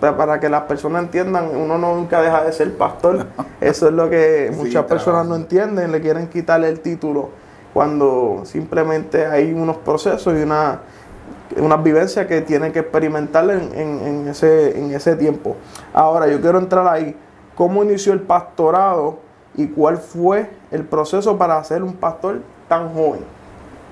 para 0.00 0.40
que 0.40 0.48
las 0.48 0.62
personas 0.62 1.02
entiendan, 1.02 1.54
uno 1.56 1.78
nunca 1.78 2.20
deja 2.22 2.44
de 2.44 2.52
ser 2.52 2.76
pastor. 2.76 3.26
Eso 3.60 3.88
es 3.88 3.92
lo 3.94 4.08
que 4.08 4.52
muchas 4.56 4.84
personas 4.84 5.26
no 5.26 5.36
entienden, 5.36 5.92
le 5.92 6.00
quieren 6.00 6.28
quitarle 6.28 6.68
el 6.68 6.80
título 6.80 7.30
cuando 7.72 8.42
simplemente 8.44 9.26
hay 9.26 9.52
unos 9.52 9.78
procesos 9.78 10.32
y 10.34 10.42
una 10.42 10.80
unas 11.56 11.82
vivencias 11.82 12.26
que 12.26 12.40
tienen 12.40 12.72
que 12.72 12.80
experimentar 12.80 13.48
en, 13.50 14.28
ese, 14.28 14.78
en 14.78 14.92
ese 14.92 15.16
tiempo. 15.16 15.56
Ahora, 15.92 16.26
yo 16.26 16.40
quiero 16.40 16.58
entrar 16.58 16.86
ahí. 16.86 17.16
¿Cómo 17.54 17.84
inició 17.84 18.12
el 18.12 18.20
pastorado 18.20 19.18
y 19.54 19.68
cuál 19.68 19.98
fue 19.98 20.50
el 20.70 20.84
proceso 20.84 21.38
para 21.38 21.62
ser 21.62 21.82
un 21.82 21.94
pastor 21.94 22.40
tan 22.68 22.92
joven? 22.92 23.20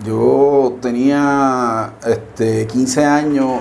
Yo 0.04 0.78
tenía 0.80 1.94
este, 2.04 2.66
15 2.66 3.04
años, 3.04 3.60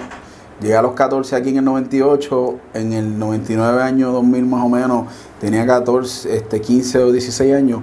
llegué 0.60 0.75
a 0.75 0.81
los 0.81 0.93
14 0.93 1.36
aquí 1.36 1.50
en 1.50 1.57
el 1.57 1.65
98, 1.65 2.60
en 2.74 2.93
el 2.93 3.19
99 3.19 3.83
año 3.83 4.12
2000 4.12 4.45
más 4.45 4.65
o 4.65 4.69
menos, 4.69 5.07
tenía 5.39 5.67
14, 5.67 6.36
este, 6.36 6.60
15 6.60 6.98
o 7.00 7.12
16 7.12 7.53
años. 7.53 7.81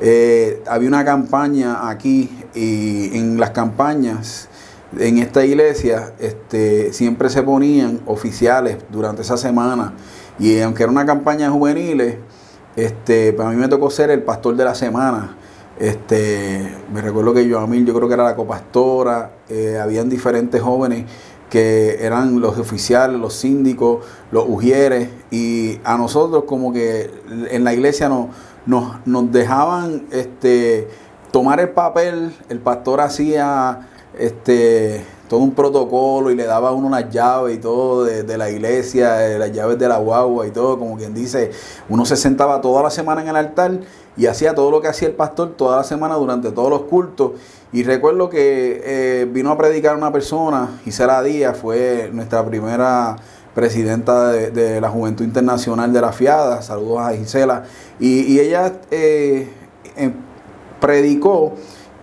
Eh, 0.00 0.62
había 0.66 0.88
una 0.88 1.04
campaña 1.04 1.88
aquí 1.88 2.30
y 2.54 3.16
en 3.16 3.40
las 3.40 3.50
campañas 3.50 4.48
en 4.98 5.18
esta 5.18 5.44
iglesia 5.44 6.12
este, 6.18 6.92
siempre 6.92 7.30
se 7.30 7.42
ponían 7.42 8.00
oficiales 8.06 8.78
durante 8.90 9.22
esa 9.22 9.36
semana 9.36 9.94
y 10.38 10.60
aunque 10.60 10.82
era 10.82 10.92
una 10.92 11.06
campaña 11.06 11.50
juvenil, 11.50 12.18
este, 12.76 13.32
para 13.32 13.50
mí 13.50 13.56
me 13.56 13.68
tocó 13.68 13.88
ser 13.88 14.10
el 14.10 14.22
pastor 14.22 14.56
de 14.56 14.64
la 14.64 14.74
semana 14.74 15.36
Este, 15.78 16.72
me 16.92 17.00
recuerdo 17.00 17.34
que 17.34 17.50
Joamil, 17.50 17.84
yo 17.84 17.94
creo 17.94 18.08
que 18.08 18.14
era 18.14 18.24
la 18.24 18.36
copastora, 18.36 19.32
eh, 19.48 19.78
habían 19.80 20.08
diferentes 20.08 20.62
jóvenes 20.62 21.06
que 21.50 22.04
eran 22.04 22.40
los 22.40 22.58
oficiales, 22.58 23.20
los 23.20 23.34
síndicos, 23.34 24.04
los 24.30 24.44
ujieres, 24.48 25.08
y 25.30 25.80
a 25.84 25.96
nosotros 25.96 26.44
como 26.44 26.72
que 26.72 27.10
en 27.50 27.64
la 27.64 27.72
iglesia 27.72 28.08
nos, 28.08 28.28
nos, 28.66 29.06
nos 29.06 29.30
dejaban 29.30 30.06
este, 30.10 30.88
tomar 31.30 31.60
el 31.60 31.70
papel, 31.70 32.32
el 32.48 32.60
pastor 32.60 33.00
hacía 33.00 33.88
este, 34.18 35.04
todo 35.28 35.40
un 35.40 35.52
protocolo 35.52 36.30
y 36.30 36.36
le 36.36 36.44
daba 36.44 36.68
a 36.68 36.72
uno 36.72 36.86
unas 36.86 37.10
llaves 37.10 37.56
y 37.56 37.58
todo 37.58 38.04
de, 38.04 38.38
la 38.38 38.50
iglesia, 38.50 39.14
de 39.14 39.38
las 39.38 39.52
llaves 39.52 39.78
de 39.78 39.88
la 39.88 39.98
guagua 39.98 40.46
y 40.46 40.50
todo, 40.50 40.78
como 40.78 40.96
quien 40.96 41.14
dice, 41.14 41.50
uno 41.88 42.04
se 42.04 42.16
sentaba 42.16 42.60
toda 42.60 42.82
la 42.82 42.90
semana 42.90 43.22
en 43.22 43.28
el 43.28 43.36
altar 43.36 43.80
y 44.16 44.26
hacía 44.26 44.54
todo 44.54 44.70
lo 44.70 44.80
que 44.80 44.88
hacía 44.88 45.08
el 45.08 45.14
pastor 45.14 45.54
toda 45.56 45.78
la 45.78 45.84
semana 45.84 46.14
durante 46.14 46.52
todos 46.52 46.70
los 46.70 46.82
cultos. 46.82 47.32
Y 47.72 47.82
recuerdo 47.82 48.30
que 48.30 48.82
eh, 48.84 49.28
vino 49.30 49.50
a 49.50 49.58
predicar 49.58 49.96
una 49.96 50.12
persona, 50.12 50.78
Gisela 50.84 51.22
Díaz, 51.22 51.56
fue 51.56 52.10
nuestra 52.12 52.44
primera 52.44 53.16
presidenta 53.54 54.32
de, 54.32 54.80
la 54.80 54.90
Juventud 54.90 55.24
Internacional 55.24 55.92
de 55.92 56.00
la 56.00 56.12
FIADA, 56.12 56.62
saludos 56.62 57.00
a 57.00 57.12
Gisela, 57.12 57.64
y, 58.00 58.38
ella 58.38 58.72
eh, 58.90 59.48
em, 59.96 60.12
predicó 60.80 61.54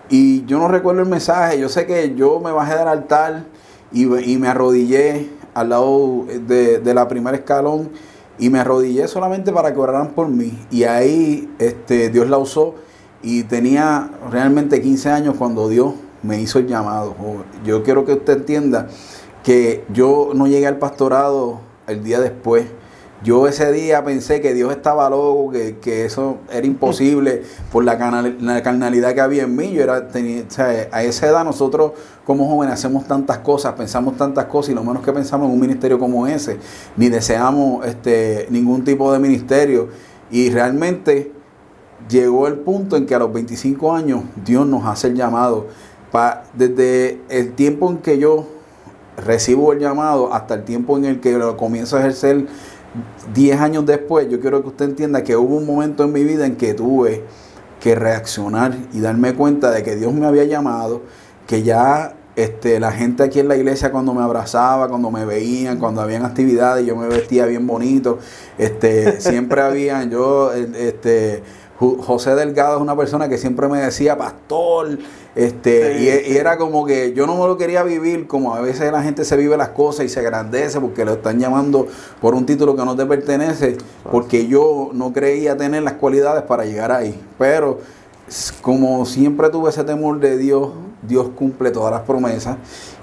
y 0.10 0.44
yo 0.46 0.60
no 0.60 0.68
recuerdo 0.68 1.02
el 1.02 1.08
mensaje, 1.08 1.58
yo 1.58 1.70
sé 1.70 1.86
que 1.86 2.16
yo 2.16 2.42
me 2.42 2.52
bajé 2.52 2.76
del 2.78 2.88
altar 2.90 3.44
y, 3.94 4.06
me 4.06 4.48
arrodillé 4.50 5.30
al 5.54 5.70
lado 5.70 6.26
de, 6.28 6.94
la 6.94 7.08
primera 7.08 7.38
escalón 7.38 7.90
y 8.42 8.50
me 8.50 8.60
arrodillé 8.60 9.08
solamente 9.08 9.54
para 9.54 9.72
que 9.72 9.80
oraran 9.80 10.10
por 10.10 10.28
mí. 10.28 10.58
Y 10.72 10.84
ahí 10.84 11.54
este, 11.60 12.10
Dios 12.10 12.28
la 12.28 12.40
usó 12.40 12.74
y 13.22 13.44
tenía 13.44 14.10
realmente 14.32 14.82
15 14.82 15.10
años 15.12 15.36
cuando 15.38 15.70
Dios 15.70 15.94
me 16.24 16.42
hizo 16.42 16.58
el 16.58 16.68
llamado. 16.68 17.16
Yo 17.64 17.84
quiero 17.84 18.04
que 18.04 18.14
usted 18.14 18.38
entienda 18.38 18.88
que 19.44 19.86
yo 19.94 20.32
no 20.34 20.48
llegué 20.48 20.66
al 20.66 20.80
pastorado 20.80 21.60
el 21.86 22.04
día 22.04 22.20
después 22.20 22.66
yo 23.24 23.48
ese 23.48 23.72
día 23.72 24.04
pensé 24.04 24.42
que 24.42 24.54
Dios 24.54 24.72
estaba 24.72 25.08
loco, 25.10 25.52
que, 25.52 26.06
eso 26.06 26.40
era 26.52 26.66
imposible 26.66 27.44
por 27.72 27.84
la, 27.84 27.98
carnalidad 27.98 29.14
que 29.14 29.22
había 29.22 29.44
en 29.44 29.56
mí. 29.56 29.72
Yo 29.72 29.84
era, 29.84 30.08
tenía, 30.08 30.44
a 30.92 31.04
esa 31.04 31.28
edad 31.28 31.44
nosotros 31.44 31.92
como 32.26 32.48
jóvenes 32.48 32.74
hacemos 32.74 33.06
tantas 33.06 33.40
cosas, 33.40 33.74
pensamos 33.74 34.18
tantas 34.18 34.46
cosas 34.46 34.72
y 34.72 34.74
lo 34.74 34.84
menos 34.84 35.04
que 35.04 35.14
pensamos 35.14 35.48
en 35.48 35.54
un 35.54 35.60
ministerio 35.60 36.00
como 36.00 36.26
ese, 36.26 36.58
ni 36.98 37.10
deseamos 37.10 37.86
este, 37.86 38.48
ningún 38.50 38.84
tipo 38.84 39.14
de 39.14 39.20
ministerio. 39.20 39.90
Y 40.32 40.50
realmente 40.50 41.32
llegó 42.10 42.48
el 42.48 42.56
punto 42.56 42.96
en 42.96 43.06
que 43.06 43.14
a 43.14 43.20
los 43.20 43.32
25 43.32 43.94
años 43.94 44.24
Dios 44.44 44.66
nos 44.66 44.86
hace 44.86 45.08
el 45.08 45.16
llamado. 45.16 45.68
desde 46.56 47.22
el 47.30 47.54
tiempo 47.54 47.92
en 47.92 47.98
que 47.98 48.18
yo 48.18 48.48
recibo 49.18 49.74
el 49.74 49.80
llamado 49.80 50.34
hasta 50.34 50.56
el 50.56 50.64
tiempo 50.64 50.98
en 50.98 51.06
el 51.06 51.20
que 51.20 51.38
lo 51.38 51.58
comienzo 51.58 51.98
a 51.98 52.00
ejercer 52.00 52.48
10 53.34 53.60
años 53.60 53.86
después, 53.86 54.30
yo 54.30 54.40
quiero 54.40 54.62
que 54.62 54.70
usted 54.70 54.86
entienda 54.86 55.24
que 55.24 55.36
hubo 55.36 55.56
un 55.56 55.66
momento 55.66 56.04
en 56.04 56.12
mi 56.12 56.24
vida 56.24 56.46
en 56.46 56.56
que 56.56 56.74
tuve 56.74 57.24
que 57.80 57.96
reaccionar 57.96 58.76
y 58.94 59.00
darme 59.00 59.34
cuenta 59.34 59.72
de 59.72 59.82
que 59.84 59.96
Dios 59.96 60.14
me 60.14 60.26
había 60.26 60.44
llamado, 60.44 61.02
que 61.48 61.64
ya 61.64 62.16
este, 62.36 62.80
la 62.80 62.92
gente 62.92 63.24
aquí 63.24 63.40
en 63.40 63.48
la 63.48 63.58
iglesia 63.58 63.92
cuando 63.92 64.14
me 64.14 64.22
abrazaba, 64.22 64.88
cuando 64.88 65.12
me 65.12 65.26
veían, 65.26 65.80
cuando 65.80 66.02
habían 66.02 66.24
actividades, 66.24 66.86
yo 66.86 66.96
me 66.96 67.08
vestía 67.08 67.46
bien 67.46 67.66
bonito, 67.68 68.20
este, 68.58 69.20
siempre 69.22 69.62
había, 69.62 70.04
yo, 70.04 70.54
este, 70.54 71.44
José 71.82 72.36
Delgado 72.36 72.76
es 72.76 72.82
una 72.82 72.96
persona 72.96 73.28
que 73.28 73.40
siempre 73.40 73.68
me 73.68 73.80
decía, 73.80 74.16
pastor, 74.16 75.00
este, 75.34 76.00
y, 76.00 76.38
era 76.38 76.58
como 76.58 76.86
que 76.86 77.14
yo 77.14 77.26
no 77.26 77.36
me 77.36 77.48
lo 77.48 77.58
quería 77.58 77.82
vivir 77.82 78.28
como 78.28 78.54
a 78.54 78.62
veces 78.62 78.92
la 78.92 79.02
gente 79.02 79.26
se 79.26 79.36
vive 79.36 79.58
las 79.58 79.70
cosas 79.70 80.06
y 80.06 80.10
se 80.10 80.20
agrandece 80.20 80.80
porque 80.80 81.06
lo 81.06 81.14
están 81.14 81.40
llamando 81.40 81.88
por 82.20 82.36
un 82.36 82.46
título 82.46 82.76
que 82.76 82.86
no 82.86 82.96
te 82.96 83.06
pertenece, 83.08 83.78
porque 84.12 84.48
yo 84.48 84.92
no 84.94 85.12
creía 85.12 85.58
tener 85.58 85.82
las 85.82 85.94
cualidades 85.94 86.44
para 86.44 86.66
llegar 86.66 86.92
ahí. 86.92 87.20
Pero 87.40 87.80
como 88.62 89.06
siempre 89.06 89.50
tuve 89.50 89.72
ese 89.72 89.84
temor 89.84 90.20
de 90.20 90.38
Dios, 90.38 90.70
Dios 91.02 91.30
cumple 91.36 91.72
todas 91.72 91.92
las 91.92 92.02
promesas 92.02 92.58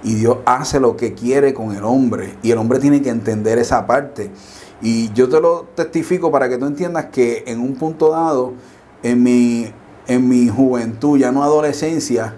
y 0.04 0.14
Dios 0.14 0.38
hace 0.44 0.78
lo 0.78 0.96
que 0.96 1.14
quiere 1.14 1.52
con 1.52 1.74
el 1.74 1.82
hombre. 1.82 2.36
Y 2.42 2.52
el 2.52 2.58
hombre 2.58 2.78
tiene 2.78 3.02
que 3.02 3.10
entender 3.10 3.58
esa 3.58 3.86
parte. 3.86 4.30
Y 4.80 5.12
yo 5.12 5.28
te 5.28 5.40
lo 5.40 5.66
testifico 5.74 6.30
para 6.30 6.48
que 6.48 6.56
tú 6.56 6.66
entiendas 6.66 7.06
que 7.06 7.44
en 7.46 7.60
un 7.60 7.74
punto 7.74 8.10
dado, 8.10 8.52
en 9.02 9.22
mi, 9.22 9.72
en 10.06 10.28
mi 10.28 10.48
juventud, 10.48 11.18
ya 11.18 11.32
no 11.32 11.42
adolescencia, 11.42 12.34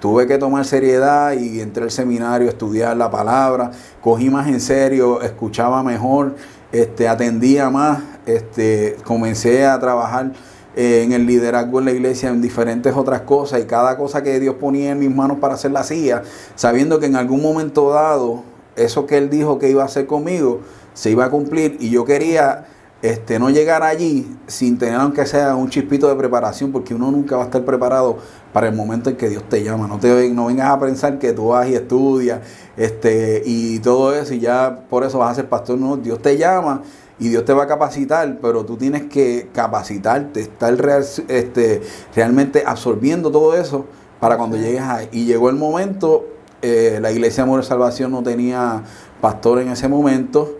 tuve 0.00 0.26
que 0.26 0.38
tomar 0.38 0.64
seriedad 0.64 1.32
y 1.32 1.60
entré 1.60 1.84
al 1.84 1.90
seminario 1.90 2.48
estudiar 2.48 2.96
la 2.96 3.10
palabra, 3.10 3.70
cogí 4.02 4.30
más 4.30 4.48
en 4.48 4.60
serio, 4.60 5.22
escuchaba 5.22 5.82
mejor, 5.82 6.36
este, 6.72 7.08
atendía 7.08 7.70
más, 7.70 8.02
este, 8.26 8.96
comencé 9.04 9.66
a 9.66 9.78
trabajar 9.78 10.32
eh, 10.76 11.02
en 11.04 11.12
el 11.12 11.26
liderazgo 11.26 11.80
en 11.80 11.86
la 11.86 11.92
iglesia, 11.92 12.30
en 12.30 12.40
diferentes 12.40 12.94
otras 12.94 13.22
cosas, 13.22 13.60
y 13.60 13.64
cada 13.64 13.96
cosa 13.96 14.22
que 14.22 14.38
Dios 14.40 14.56
ponía 14.56 14.92
en 14.92 14.98
mis 14.98 15.14
manos 15.14 15.38
para 15.38 15.54
hacer 15.54 15.72
la 15.72 15.80
hacía, 15.80 16.22
sabiendo 16.54 17.00
que 17.00 17.06
en 17.06 17.16
algún 17.16 17.42
momento 17.42 17.90
dado, 17.90 18.42
eso 18.76 19.06
que 19.06 19.18
Él 19.18 19.30
dijo 19.30 19.58
que 19.58 19.68
iba 19.68 19.82
a 19.82 19.86
hacer 19.86 20.06
conmigo, 20.06 20.60
se 20.94 21.10
iba 21.10 21.24
a 21.24 21.30
cumplir 21.30 21.76
y 21.80 21.90
yo 21.90 22.04
quería 22.04 22.66
este, 23.02 23.38
no 23.38 23.48
llegar 23.48 23.82
allí 23.82 24.36
sin 24.46 24.76
tener 24.76 24.96
aunque 24.96 25.24
sea 25.24 25.56
un 25.56 25.70
chispito 25.70 26.08
de 26.08 26.16
preparación, 26.16 26.70
porque 26.70 26.94
uno 26.94 27.10
nunca 27.10 27.36
va 27.36 27.42
a 27.42 27.46
estar 27.46 27.64
preparado 27.64 28.18
para 28.52 28.68
el 28.68 28.74
momento 28.74 29.08
en 29.08 29.16
que 29.16 29.28
Dios 29.28 29.42
te 29.48 29.62
llama. 29.62 29.86
No, 29.86 29.98
te, 29.98 30.28
no 30.30 30.46
vengas 30.46 30.68
a 30.68 30.78
pensar 30.78 31.18
que 31.18 31.32
tú 31.32 31.48
vas 31.48 31.68
y 31.68 31.74
estudias 31.74 32.40
este, 32.76 33.42
y 33.46 33.78
todo 33.78 34.14
eso 34.14 34.34
y 34.34 34.40
ya 34.40 34.84
por 34.90 35.04
eso 35.04 35.18
vas 35.18 35.32
a 35.32 35.34
ser 35.34 35.48
pastor. 35.48 35.78
No, 35.78 35.96
Dios 35.96 36.20
te 36.20 36.36
llama 36.36 36.82
y 37.18 37.28
Dios 37.28 37.44
te 37.46 37.54
va 37.54 37.64
a 37.64 37.66
capacitar, 37.66 38.38
pero 38.42 38.66
tú 38.66 38.76
tienes 38.76 39.04
que 39.04 39.48
capacitarte, 39.54 40.40
estar 40.40 40.74
real, 40.76 41.04
este, 41.28 41.82
realmente 42.14 42.64
absorbiendo 42.66 43.30
todo 43.30 43.54
eso 43.54 43.86
para 44.20 44.36
cuando 44.36 44.58
llegues 44.58 44.82
ahí. 44.82 45.08
Y 45.12 45.24
llegó 45.24 45.48
el 45.48 45.56
momento, 45.56 46.26
eh, 46.60 46.98
la 47.00 47.10
iglesia 47.12 47.44
Amor 47.44 47.60
de 47.60 47.66
Salvación 47.66 48.10
no 48.10 48.22
tenía 48.22 48.82
pastor 49.22 49.60
en 49.60 49.68
ese 49.68 49.88
momento 49.88 50.56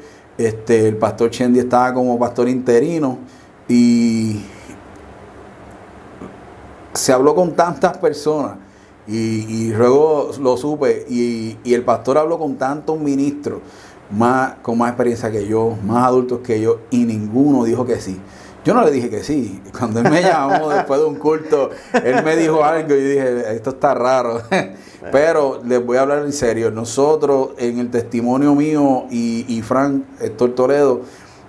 este, 0.47 0.89
el 0.89 0.97
pastor 0.97 1.31
Chendi 1.31 1.61
estaba 1.61 1.93
como 1.93 2.19
pastor 2.19 2.49
interino 2.49 3.19
y 3.69 4.41
se 6.95 7.13
habló 7.13 7.35
con 7.35 7.53
tantas 7.55 7.99
personas 7.99 8.57
y, 9.07 9.73
luego 9.73 10.31
lo 10.41 10.57
supe 10.57 11.05
y, 11.09 11.57
el 11.65 11.83
pastor 11.83 12.19
habló 12.19 12.39
con 12.39 12.57
tantos 12.57 12.99
ministros 12.99 13.61
más, 14.11 14.55
con 14.63 14.79
más 14.79 14.91
experiencia 14.91 15.31
que 15.31 15.47
yo, 15.47 15.77
más 15.85 16.07
adultos 16.07 16.41
que 16.41 16.61
yo 16.61 16.81
y 16.91 17.05
ninguno 17.05 17.65
dijo 17.65 17.85
que 17.85 18.01
sí. 18.01 18.19
Yo 18.65 18.75
no 18.75 18.85
le 18.85 18.91
dije 18.91 19.09
que 19.09 19.23
sí. 19.23 19.61
Cuando 19.79 20.01
él 20.01 20.11
me 20.11 20.23
llamó 20.23 20.69
después 20.69 21.01
de 21.01 21.07
un 21.07 21.17
culto, 21.17 21.71
él 22.05 22.23
me 22.25 22.37
dijo 22.37 22.63
algo 22.63 22.95
y 22.95 23.03
dije, 23.03 23.55
esto 23.55 23.71
está 23.71 23.95
raro. 23.95 24.43
Pero 25.13 25.63
les 25.65 25.85
voy 25.85 25.97
a 25.97 26.03
hablar 26.03 26.25
en 26.25 26.33
serio. 26.33 26.71
Nosotros, 26.71 27.51
en 27.57 27.79
el 27.79 27.91
testimonio 27.91 28.55
mío 28.55 29.05
y, 29.11 29.47
y 29.49 29.63
Frank, 29.63 30.03
Héctor 30.21 30.55
Toledo, 30.55 31.01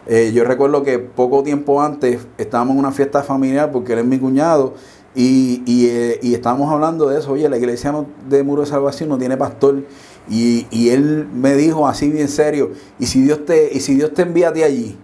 eh, 0.08 0.32
yo 0.34 0.44
recuerdo 0.44 0.84
que 0.84 1.00
poco 1.00 1.44
tiempo 1.44 1.82
antes 1.82 2.26
estábamos 2.38 2.74
en 2.74 2.80
una 2.80 2.92
fiesta 2.92 3.22
familiar 3.24 3.72
porque 3.72 3.94
él 3.94 4.00
es 4.00 4.06
mi 4.06 4.18
cuñado 4.18 4.74
y, 5.14 5.62
y, 5.66 5.88
eh, 5.88 6.20
y 6.22 6.34
estábamos 6.34 6.72
hablando 6.72 7.08
de 7.10 7.20
eso. 7.20 7.34
Oye, 7.34 7.48
la 7.50 7.58
iglesia 7.58 7.94
de 8.28 8.44
Muro 8.44 8.62
de 8.62 8.68
Salvación 8.68 9.10
no 9.10 9.18
tiene 9.18 9.36
pastor. 9.38 9.84
Y, 10.30 10.68
y 10.72 10.90
él 10.90 11.28
me 11.34 11.56
dijo 11.56 11.88
así 11.88 12.10
bien 12.10 12.30
serio, 12.30 12.72
¿y 13.00 13.08
si 13.08 13.22
Dios 13.22 13.46
te, 13.46 13.70
y 13.74 13.80
si 13.82 13.96
Dios 13.96 14.14
te 14.14 14.22
envía 14.22 14.52
de 14.52 14.64
allí? 14.64 14.98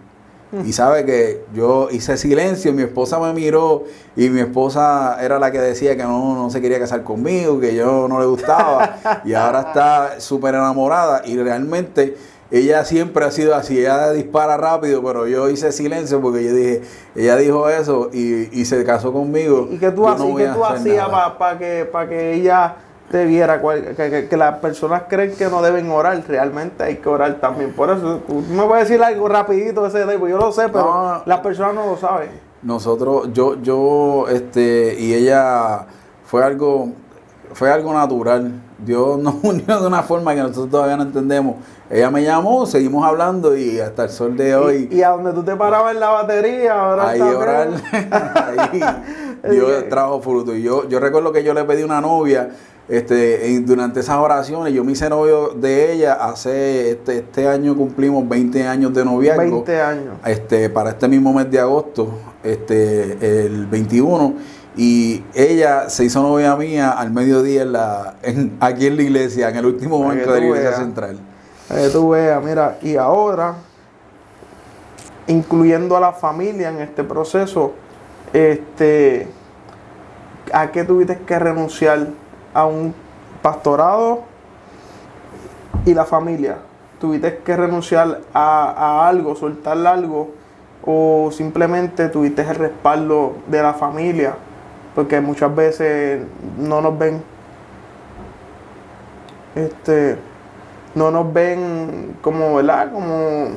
Y 0.66 0.72
sabe 0.72 1.04
que 1.04 1.44
yo 1.54 1.89
hice 1.92 2.16
silencio, 2.16 2.72
mi 2.72 2.84
esposa 2.84 3.20
me 3.20 3.34
miró 3.34 3.84
y 4.16 4.30
mi 4.30 4.39
esposa 4.39 5.18
era 5.22 5.39
la 5.39 5.51
que 5.51 5.60
decía 5.60 5.98
que 5.98 6.04
no, 6.04 6.36
no 6.36 6.50
se 6.50 6.62
quería 6.62 6.80
casar 6.80 7.04
conmigo, 7.04 7.60
que 7.60 7.75
yo 7.75 8.08
no 8.08 8.20
le 8.20 8.25
gustaba. 8.27 8.98
Y 9.25 9.34
ahora 9.34 9.60
está 9.62 10.22
súper 10.22 10.56
enamorada 10.56 11.22
y 11.25 11.38
realmente 11.38 12.16
ella 12.50 12.86
siempre 12.86 13.25
ha 13.25 13.32
sido 13.32 13.56
así, 13.56 13.77
ella 13.77 14.12
dispara 14.12 14.56
rápido, 14.56 15.04
pero 15.04 15.27
yo 15.27 15.50
hice 15.50 15.74
silencio 15.74 16.22
porque 16.22 16.46
yo 16.46 16.54
dije, 16.54 16.82
ella 17.16 17.36
dijo 17.36 17.68
eso 17.70 18.10
y, 18.13 18.63
se 18.63 18.84
casó 18.86 19.12
conmigo. 19.12 19.68
¿Y 19.70 19.77
qué 19.77 19.92
tú, 19.92 20.04
tú 20.16 20.66
hacías 20.66 21.10
para 21.38 21.58
que, 21.58 21.89
que 22.08 22.34
ella 22.36 22.75
te 23.10 23.26
viera 23.26 23.62
que, 23.62 24.28
que, 24.30 24.38
las 24.38 24.60
personas 24.60 25.04
creen 25.08 25.34
que 25.36 25.48
no 25.48 25.62
deben 25.62 25.90
orar, 25.90 26.22
realmente 26.28 26.84
hay 26.84 26.98
que 26.98 27.08
orar 27.08 27.36
también. 27.36 27.72
Por 27.72 27.90
eso, 27.90 28.22
tú 28.28 28.44
me 28.50 28.64
puedes 28.64 28.90
decir 28.90 29.02
algo 29.02 29.30
rapidito 29.30 29.86
ese 29.86 30.06
día, 30.06 30.20
pues 30.20 30.32
yo 30.32 30.38
lo 30.38 30.52
sé, 30.52 30.68
pero 30.68 31.24
las 31.26 31.40
personas 31.40 31.76
no 31.76 31.86
lo 31.86 31.98
saben. 31.98 32.30
Nosotros, 32.62 33.30
yo, 33.32 33.62
yo, 33.62 34.28
este, 34.30 34.96
y 35.00 35.14
ella 35.14 35.86
fue 36.26 36.44
algo, 36.44 36.90
fue 37.54 37.72
algo 37.72 37.94
natural. 37.94 38.52
Dios 38.78 39.18
nos 39.20 39.36
unió 39.42 39.80
de 39.80 39.88
una 39.88 40.04
forma 40.04 40.36
que 40.36 40.42
nosotros 40.42 40.70
todavía 40.70 40.98
no 40.98 41.04
entendemos. 41.04 41.56
Ella 41.90 42.12
me 42.12 42.22
llamó, 42.22 42.66
seguimos 42.66 43.06
hablando 43.06 43.56
y 43.56 43.80
hasta 43.80 44.04
el 44.04 44.10
sol 44.10 44.36
de 44.36 44.54
hoy. 44.54 44.90
Y, 44.92 45.02
a 45.02 45.12
donde 45.12 45.32
tú 45.32 45.44
te 45.44 45.56
parabas 45.56 45.94
en 45.94 46.02
la 46.02 46.10
batería, 46.10 46.74
ahora 46.74 47.10
Ahí 47.12 47.22
orar. 47.22 47.70
ahí. 48.72 48.84
Dios 49.50 49.88
trajo 49.88 50.20
fruto. 50.20 50.54
Y 50.54 50.64
yo, 50.64 50.90
yo 50.90 51.00
recuerdo 51.00 51.32
que 51.32 51.46
yo 51.46 51.54
le 51.54 51.64
pedí 51.64 51.84
una 51.84 52.02
novia 52.02 52.50
este, 52.89 53.60
durante 53.62 54.00
esas 54.00 54.17
oraciones, 54.17 54.74
yo 54.74 54.84
me 54.84 54.94
hice 54.94 55.10
novio 55.10 55.50
de 55.50 55.91
ella 55.91 56.13
hace, 56.13 56.91
este, 56.91 57.17
este 57.17 57.48
año 57.48 57.75
cumplimos 57.75 58.27
20 58.27 58.65
años 58.65 58.94
de 58.94 59.03
noviazgo. 59.03 59.41
20 59.41 59.82
años. 59.82 60.15
Este, 60.25 60.70
para 60.70 60.91
este 60.91 61.08
mismo 61.10 61.34
mes 61.34 61.51
de 61.51 61.60
agosto, 61.60 62.10
este, 62.44 63.46
el 63.46 63.65
21. 63.65 64.36
Y 64.77 65.24
ella 65.34 65.89
se 65.89 66.06
hizo 66.06 66.22
novia 66.22 66.56
mía 66.56 66.91
al 66.91 67.12
mediodía 67.12 67.63
en 67.63 67.74
la, 67.74 68.15
aquí 68.62 68.86
en 68.86 68.96
la 68.96 69.01
iglesia, 69.01 69.50
en 69.50 69.58
el 69.58 69.65
último 69.65 70.00
momento 70.00 70.32
de 70.32 70.39
la 70.39 70.48
iglesia 70.48 70.74
central. 70.74 71.17
Que 71.67 71.89
tú 71.89 72.10
veas, 72.10 72.41
mira, 72.41 72.77
y 72.82 72.96
ahora, 72.96 73.56
incluyendo 75.25 75.98
a 75.98 76.00
la 76.00 76.13
familia 76.13 76.70
en 76.70 76.79
este 76.79 77.03
proceso, 77.03 77.74
este, 78.32 79.27
¿a 80.53 80.72
qué 80.72 80.86
tuviste 80.86 81.17
que 81.17 81.38
renunciar? 81.38 82.08
A 82.58 82.66
un 82.66 82.92
pastorado 83.44 84.24
y 85.86 85.94
la 85.94 86.06
familia. 86.06 86.58
Tuviste 87.00 87.38
que 87.46 87.56
renunciar 87.56 88.22
a, 88.34 89.08
algo, 89.08 89.36
soltar 89.36 89.78
algo, 89.86 90.32
o 90.84 91.30
simplemente 91.32 92.10
tuviste 92.10 92.42
el 92.42 92.56
respaldo 92.56 93.36
de 93.46 93.62
la 93.62 93.76
familia, 93.76 94.34
porque 94.96 95.22
muchas 95.22 95.56
veces 95.56 96.26
no 96.58 96.82
nos 96.82 96.98
ven, 96.98 97.22
este, 99.54 100.18
no 100.96 101.12
nos 101.12 101.32
ven 101.32 102.16
como, 102.24 102.56
¿verdad? 102.56 102.92
Como 102.92 103.50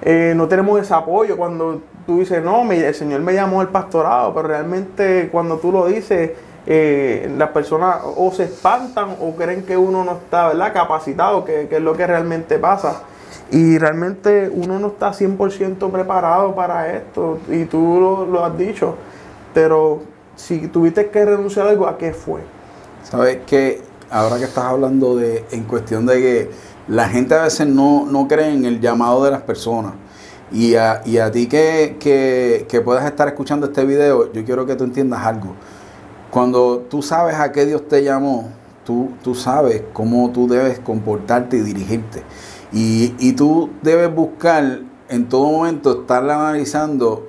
eh, 0.00 0.32
no 0.34 0.48
tenemos 0.48 0.80
ese 0.80 0.94
apoyo 0.94 1.36
cuando 1.36 1.82
tú 2.06 2.20
dices, 2.20 2.42
no, 2.42 2.62
el 2.72 2.94
Señor 2.94 3.20
me 3.20 3.34
llamó 3.34 3.60
al 3.60 3.68
pastorado, 3.68 4.32
pero 4.32 4.48
realmente 4.48 5.28
cuando 5.30 5.58
tú 5.58 5.70
lo 5.70 5.86
dices, 5.86 6.30
eh, 6.68 7.32
las 7.38 7.50
personas 7.50 7.98
o 8.02 8.32
se 8.32 8.44
espantan 8.44 9.16
o 9.20 9.36
creen 9.36 9.62
que 9.62 9.76
uno 9.76 10.04
no 10.04 10.12
está 10.12 10.48
¿verdad? 10.48 10.72
capacitado, 10.72 11.44
que, 11.44 11.68
es 11.70 11.80
lo 11.80 11.96
que 11.96 12.06
realmente 12.06 12.58
pasa. 12.58 13.02
Y 13.52 13.78
realmente 13.78 14.50
uno 14.52 14.80
no 14.80 14.88
está 14.88 15.12
100% 15.12 15.90
preparado 15.92 16.56
para 16.56 16.92
esto, 16.96 17.38
y 17.48 17.64
tú 17.66 18.26
lo, 18.28 18.44
has 18.44 18.58
dicho, 18.58 18.96
pero 19.54 20.00
si 20.34 20.66
tuviste 20.66 21.10
que 21.10 21.24
renunciar 21.24 21.68
a 21.68 21.70
algo, 21.70 21.86
¿a 21.86 21.96
qué 21.96 22.12
fue? 22.12 22.40
Sabes 23.04 23.38
que 23.46 23.82
ahora 24.10 24.38
que 24.38 24.44
estás 24.44 24.64
hablando 24.64 25.14
de, 25.14 25.44
en 25.52 25.62
cuestión 25.62 26.06
de 26.06 26.14
que 26.20 26.50
la 26.88 27.08
gente 27.08 27.36
a 27.36 27.44
veces 27.44 27.68
no, 27.68 28.04
no 28.06 28.26
cree 28.26 28.52
en 28.52 28.64
el 28.64 28.80
llamado 28.80 29.24
de 29.24 29.30
las 29.30 29.42
personas. 29.42 29.92
Y 30.50 30.74
a, 30.74 31.02
y 31.04 31.18
a 31.18 31.30
ti 31.30 31.48
que, 31.48 31.96
que, 32.00 32.66
que 32.68 32.80
puedas 32.80 33.04
estar 33.04 33.28
escuchando 33.28 33.66
este 33.66 33.84
video, 33.84 34.32
yo 34.32 34.44
quiero 34.44 34.66
que 34.66 34.74
tú 34.74 34.84
entiendas 34.84 35.24
algo. 35.24 35.54
Cuando 36.36 36.80
tú 36.90 37.00
sabes 37.00 37.36
a 37.36 37.50
qué 37.50 37.64
Dios 37.64 37.88
te 37.88 38.04
llamó, 38.04 38.50
tú, 38.84 39.08
tú 39.22 39.34
sabes 39.34 39.82
cómo 39.94 40.30
tú 40.32 40.46
debes 40.46 40.78
comportarte 40.78 41.56
y 41.56 41.60
dirigirte. 41.60 42.24
Y, 42.70 43.32
tú 43.32 43.70
debes 43.80 44.14
buscar 44.14 44.80
en 45.08 45.30
todo 45.30 45.50
momento 45.50 46.02
estar 46.02 46.22
analizando 46.28 47.26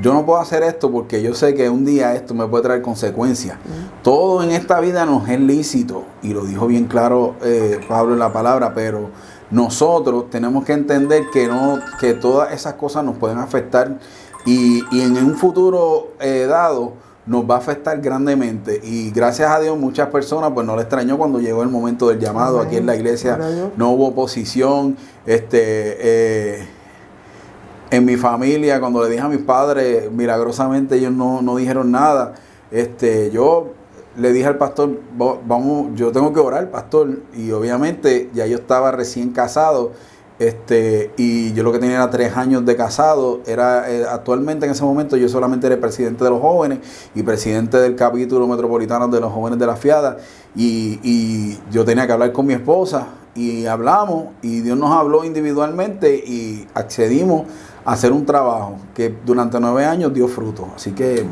yo 0.00 0.14
no 0.14 0.24
puedo 0.24 0.38
hacer 0.38 0.62
esto 0.62 0.92
porque 0.92 1.20
yo 1.20 1.34
sé 1.34 1.54
que 1.54 1.68
un 1.68 1.84
día 1.84 2.14
esto 2.14 2.32
me 2.32 2.46
puede 2.46 2.62
traer 2.62 2.80
consecuencias. 2.80 3.58
Todo 4.04 4.44
en 4.44 4.52
esta 4.52 4.78
vida 4.78 5.04
nos 5.04 5.28
es 5.28 5.40
lícito, 5.40 6.04
y 6.22 6.32
lo 6.32 6.44
dijo 6.44 6.68
bien 6.68 6.84
claro 6.84 7.34
eh, 7.42 7.80
Pablo 7.88 8.12
en 8.12 8.20
la 8.20 8.32
palabra, 8.32 8.72
pero 8.72 9.10
nosotros 9.50 10.30
tenemos 10.30 10.64
que 10.64 10.74
entender 10.74 11.24
que, 11.32 11.48
no, 11.48 11.80
que 11.98 12.14
todas 12.14 12.52
esas 12.52 12.74
cosas 12.74 13.02
nos 13.02 13.16
pueden 13.16 13.38
afectar 13.38 13.98
y, 14.46 14.84
en 14.92 15.16
un 15.16 15.34
futuro 15.34 16.12
eh, 16.20 16.46
dado 16.48 16.92
nos 17.26 17.48
va 17.48 17.56
a 17.56 17.58
afectar 17.58 18.00
grandemente. 18.00 18.80
Y 18.82 19.10
gracias 19.10 19.50
a 19.50 19.60
Dios 19.60 19.78
muchas 19.78 20.08
personas 20.08 20.50
pues 20.52 20.66
no 20.66 20.74
le 20.76 20.82
extrañó 20.82 21.18
cuando 21.18 21.40
llegó 21.40 21.62
el 21.62 21.68
momento 21.68 22.08
del 22.08 22.18
llamado 22.18 22.60
aquí 22.60 22.76
en 22.76 22.86
la 22.86 22.96
iglesia. 22.96 23.38
No 23.76 23.90
hubo 23.90 24.08
oposición. 24.08 24.96
Este 25.24 25.60
eh, 26.60 26.68
en 27.90 28.04
mi 28.04 28.16
familia 28.16 28.80
cuando 28.80 29.02
le 29.04 29.10
dije 29.10 29.20
a 29.22 29.28
mis 29.28 29.42
padres 29.42 30.10
milagrosamente 30.10 30.96
ellos 30.96 31.12
no, 31.12 31.42
no 31.42 31.56
dijeron 31.56 31.92
nada. 31.92 32.34
Este 32.70 33.30
yo 33.30 33.74
le 34.16 34.32
dije 34.32 34.46
al 34.46 34.58
pastor 34.58 34.98
vamos 35.16 35.90
yo 35.94 36.10
tengo 36.12 36.32
que 36.32 36.40
orar 36.40 36.70
pastor 36.70 37.20
y 37.34 37.50
obviamente 37.52 38.30
ya 38.34 38.46
yo 38.46 38.56
estaba 38.56 38.90
recién 38.90 39.30
casado 39.30 39.92
este, 40.48 41.10
y 41.16 41.52
yo 41.52 41.62
lo 41.62 41.72
que 41.72 41.78
tenía 41.78 41.96
era 41.96 42.10
tres 42.10 42.36
años 42.36 42.64
de 42.64 42.76
casado. 42.76 43.40
Era 43.46 43.90
eh, 43.90 44.04
actualmente 44.08 44.66
en 44.66 44.72
ese 44.72 44.84
momento 44.84 45.16
yo 45.16 45.28
solamente 45.28 45.66
era 45.66 45.78
presidente 45.78 46.24
de 46.24 46.30
los 46.30 46.40
jóvenes 46.40 46.78
y 47.14 47.22
presidente 47.22 47.78
del 47.78 47.94
capítulo 47.94 48.46
metropolitano 48.46 49.08
de 49.08 49.20
los 49.20 49.32
jóvenes 49.32 49.58
de 49.58 49.66
la 49.66 49.76
Fiada. 49.76 50.18
Y, 50.54 51.58
yo 51.70 51.84
tenía 51.84 52.06
que 52.06 52.12
hablar 52.12 52.32
con 52.32 52.46
mi 52.46 52.54
esposa 52.54 53.06
y 53.34 53.66
hablamos 53.66 54.26
y 54.42 54.60
Dios 54.60 54.76
nos 54.76 54.90
habló 54.90 55.24
individualmente 55.24 56.14
y 56.14 56.66
accedimos 56.74 57.46
a 57.84 57.92
hacer 57.92 58.12
un 58.12 58.26
trabajo 58.26 58.76
que 58.94 59.14
durante 59.24 59.58
nueve 59.60 59.84
años 59.84 60.12
dio 60.12 60.28
fruto. 60.28 60.68
Así 60.74 60.92
que... 60.92 61.24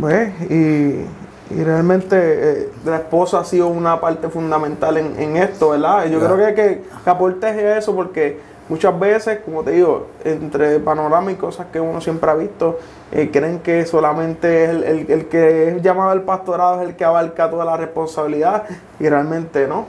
Pues, 0.00 0.30
y 0.48 1.04
y 1.50 1.64
realmente 1.64 2.16
eh, 2.18 2.68
la 2.84 2.96
esposa 2.96 3.40
ha 3.40 3.44
sido 3.44 3.68
una 3.68 4.00
parte 4.00 4.28
fundamental 4.28 4.98
en, 4.98 5.36
esto, 5.36 5.70
¿verdad? 5.70 6.06
yo 6.06 6.20
creo 6.20 6.36
que, 6.36 6.54
que, 6.54 6.82
que 7.04 7.10
aportes 7.10 7.56
eso 7.56 7.94
porque 7.94 8.38
muchas 8.68 8.98
veces, 8.98 9.40
como 9.44 9.62
te 9.62 9.70
digo, 9.70 10.08
entre 10.24 10.78
panoramas 10.78 11.32
y 11.32 11.36
cosas 11.36 11.68
que 11.72 11.80
uno 11.80 12.02
siempre 12.02 12.30
ha 12.30 12.34
visto, 12.34 12.78
eh, 13.12 13.30
creen 13.32 13.60
que 13.60 13.86
solamente 13.86 14.64
es 14.64 14.70
el, 15.08 15.26
que 15.28 15.68
es 15.68 15.82
llamado 15.82 16.10
al 16.10 16.22
pastorado 16.22 16.82
es 16.82 16.88
el 16.90 16.96
que 16.96 17.04
abarca 17.06 17.50
toda 17.50 17.64
la 17.64 17.78
responsabilidad 17.78 18.64
y 19.00 19.08
realmente 19.08 19.66
no. 19.66 19.86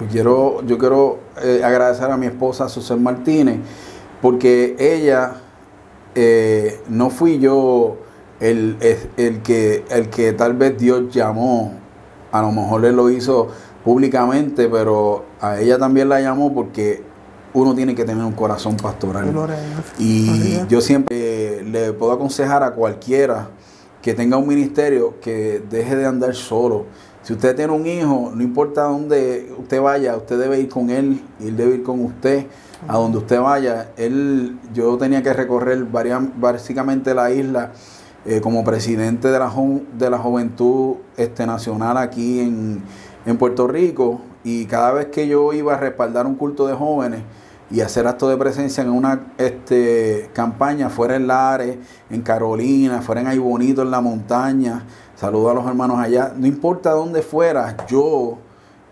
Yo 0.00 0.06
quiero, 0.08 0.62
yo 0.66 0.76
quiero 0.76 1.18
eh, 1.42 1.62
agradecer 1.64 2.10
a 2.10 2.18
mi 2.18 2.26
esposa 2.26 2.68
Susan 2.68 3.02
Martínez 3.02 3.60
porque 4.20 4.76
ella 4.78 5.36
no 6.88 7.10
fui 7.10 7.38
yo 7.38 7.96
el, 8.40 8.76
el, 9.16 9.42
que, 9.42 9.84
el 9.90 10.10
que 10.10 10.32
tal 10.32 10.54
vez 10.54 10.78
Dios 10.78 11.12
llamó, 11.12 11.74
a 12.30 12.42
lo 12.42 12.52
mejor 12.52 12.84
él 12.84 12.96
lo 12.96 13.10
hizo 13.10 13.48
públicamente, 13.84 14.68
pero 14.68 15.24
a 15.40 15.58
ella 15.60 15.78
también 15.78 16.08
la 16.08 16.20
llamó 16.20 16.52
porque 16.52 17.02
uno 17.54 17.74
tiene 17.74 17.94
que 17.94 18.04
tener 18.04 18.24
un 18.24 18.32
corazón 18.32 18.76
pastoral. 18.76 19.32
Y 19.98 20.60
yo 20.68 20.80
siempre 20.80 21.62
le 21.64 21.92
puedo 21.92 22.12
aconsejar 22.12 22.62
a 22.62 22.72
cualquiera 22.72 23.48
que 24.02 24.14
tenga 24.14 24.36
un 24.36 24.46
ministerio 24.46 25.18
que 25.20 25.62
deje 25.68 25.96
de 25.96 26.06
andar 26.06 26.34
solo. 26.34 26.86
Si 27.22 27.32
usted 27.32 27.56
tiene 27.56 27.72
un 27.72 27.86
hijo, 27.86 28.32
no 28.34 28.42
importa 28.42 28.84
dónde 28.84 29.52
usted 29.58 29.82
vaya, 29.82 30.16
usted 30.16 30.38
debe 30.38 30.60
ir 30.60 30.68
con 30.68 30.88
él 30.88 31.22
y 31.40 31.48
él 31.48 31.56
debe 31.56 31.74
ir 31.76 31.82
con 31.82 32.04
usted 32.04 32.46
a 32.86 32.96
donde 32.96 33.18
usted 33.18 33.40
vaya. 33.40 33.90
Él, 33.96 34.58
yo 34.72 34.96
tenía 34.96 35.22
que 35.22 35.32
recorrer 35.32 35.84
varias, 35.84 36.22
básicamente 36.38 37.14
la 37.14 37.30
isla 37.30 37.72
eh, 38.30 38.42
como 38.42 38.62
presidente 38.62 39.28
de 39.28 39.38
la, 39.38 39.50
de 39.96 40.10
la 40.10 40.18
Juventud 40.18 40.96
este, 41.16 41.46
Nacional 41.46 41.96
aquí 41.96 42.40
en, 42.40 42.82
Puerto 43.38 43.66
Rico 43.66 44.20
y 44.44 44.66
cada 44.66 44.92
vez 44.92 45.06
que 45.06 45.26
yo 45.28 45.54
iba 45.54 45.72
a 45.72 45.76
respaldar 45.78 46.26
un 46.26 46.34
culto 46.34 46.66
de 46.66 46.74
jóvenes 46.74 47.22
y 47.70 47.80
hacer 47.80 48.06
acto 48.06 48.28
de 48.28 48.36
presencia 48.36 48.82
en 48.82 48.90
una 48.90 49.32
este, 49.38 50.28
campaña 50.34 50.90
fuera 50.90 51.16
en 51.16 51.26
Lares, 51.26 51.78
en 52.10 52.20
Carolina, 52.20 53.00
fuera 53.00 53.22
en 53.22 53.28
Ay 53.28 53.38
Bonito, 53.38 53.80
en 53.80 53.90
la 53.90 54.02
montaña, 54.02 54.84
saludo 55.16 55.48
a 55.50 55.54
los 55.54 55.66
hermanos 55.66 55.98
allá, 55.98 56.34
no 56.36 56.46
importa 56.46 56.90
dónde 56.90 57.22
fuera, 57.22 57.78
yo 57.86 58.36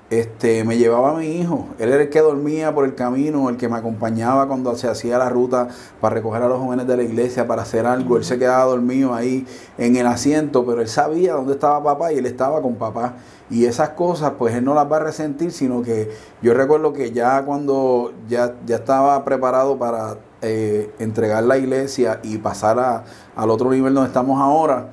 este, 0.09 0.63
me 0.65 0.79
llevaba 0.79 1.11
a 1.11 1.15
mi 1.15 1.27
hijo. 1.27 1.67
Él 1.79 1.93
era 1.93 2.03
el 2.03 2.11
que 2.11 2.21
dormía 2.21 2.73
por 2.75 2.85
el 2.85 2.95
camino, 2.95 3.49
el 3.49 3.57
que 3.57 3.69
me 3.69 3.77
acompañaba 3.77 4.47
cuando 4.47 4.75
se 4.77 4.89
hacía 4.89 5.19
la 5.19 5.29
ruta 5.29 5.69
para 6.01 6.15
recoger 6.15 6.43
a 6.43 6.49
los 6.49 6.61
jóvenes 6.61 6.87
de 6.87 6.97
la 6.97 7.03
iglesia 7.03 7.47
para 7.47 7.63
hacer 7.63 7.87
algo. 7.87 8.17
Él 8.17 8.25
se 8.25 8.39
quedaba 8.39 8.65
dormido 8.65 9.15
ahí 9.15 9.47
en 9.79 9.97
el 9.97 10.07
asiento, 10.07 10.65
pero 10.65 10.81
él 10.81 10.89
sabía 10.89 11.35
dónde 11.35 11.55
estaba 11.55 11.83
papá 11.83 12.13
y 12.13 12.19
él 12.19 12.27
estaba 12.27 12.63
con 12.63 12.77
papá. 12.77 13.15
Y 13.51 13.65
esas 13.67 13.91
cosas, 13.91 14.33
pues 14.39 14.55
él 14.55 14.65
no 14.65 14.75
las 14.75 14.91
va 14.91 14.97
a 14.97 15.01
resentir, 15.01 15.53
sino 15.53 15.83
que 15.83 16.11
yo 16.43 16.55
recuerdo 16.55 16.93
que 16.93 17.13
ya 17.13 17.45
cuando 17.45 18.13
ya, 18.29 18.55
ya 18.65 18.77
estaba 18.77 19.25
preparado 19.25 19.79
para 19.79 20.19
eh, 20.43 20.93
entregar 20.99 21.43
la 21.45 21.59
iglesia 21.59 22.21
y 22.23 22.39
pasar 22.39 23.05
al 23.35 23.51
otro 23.51 23.71
nivel 23.71 23.95
donde 23.95 24.09
estamos 24.09 24.41
ahora, 24.41 24.91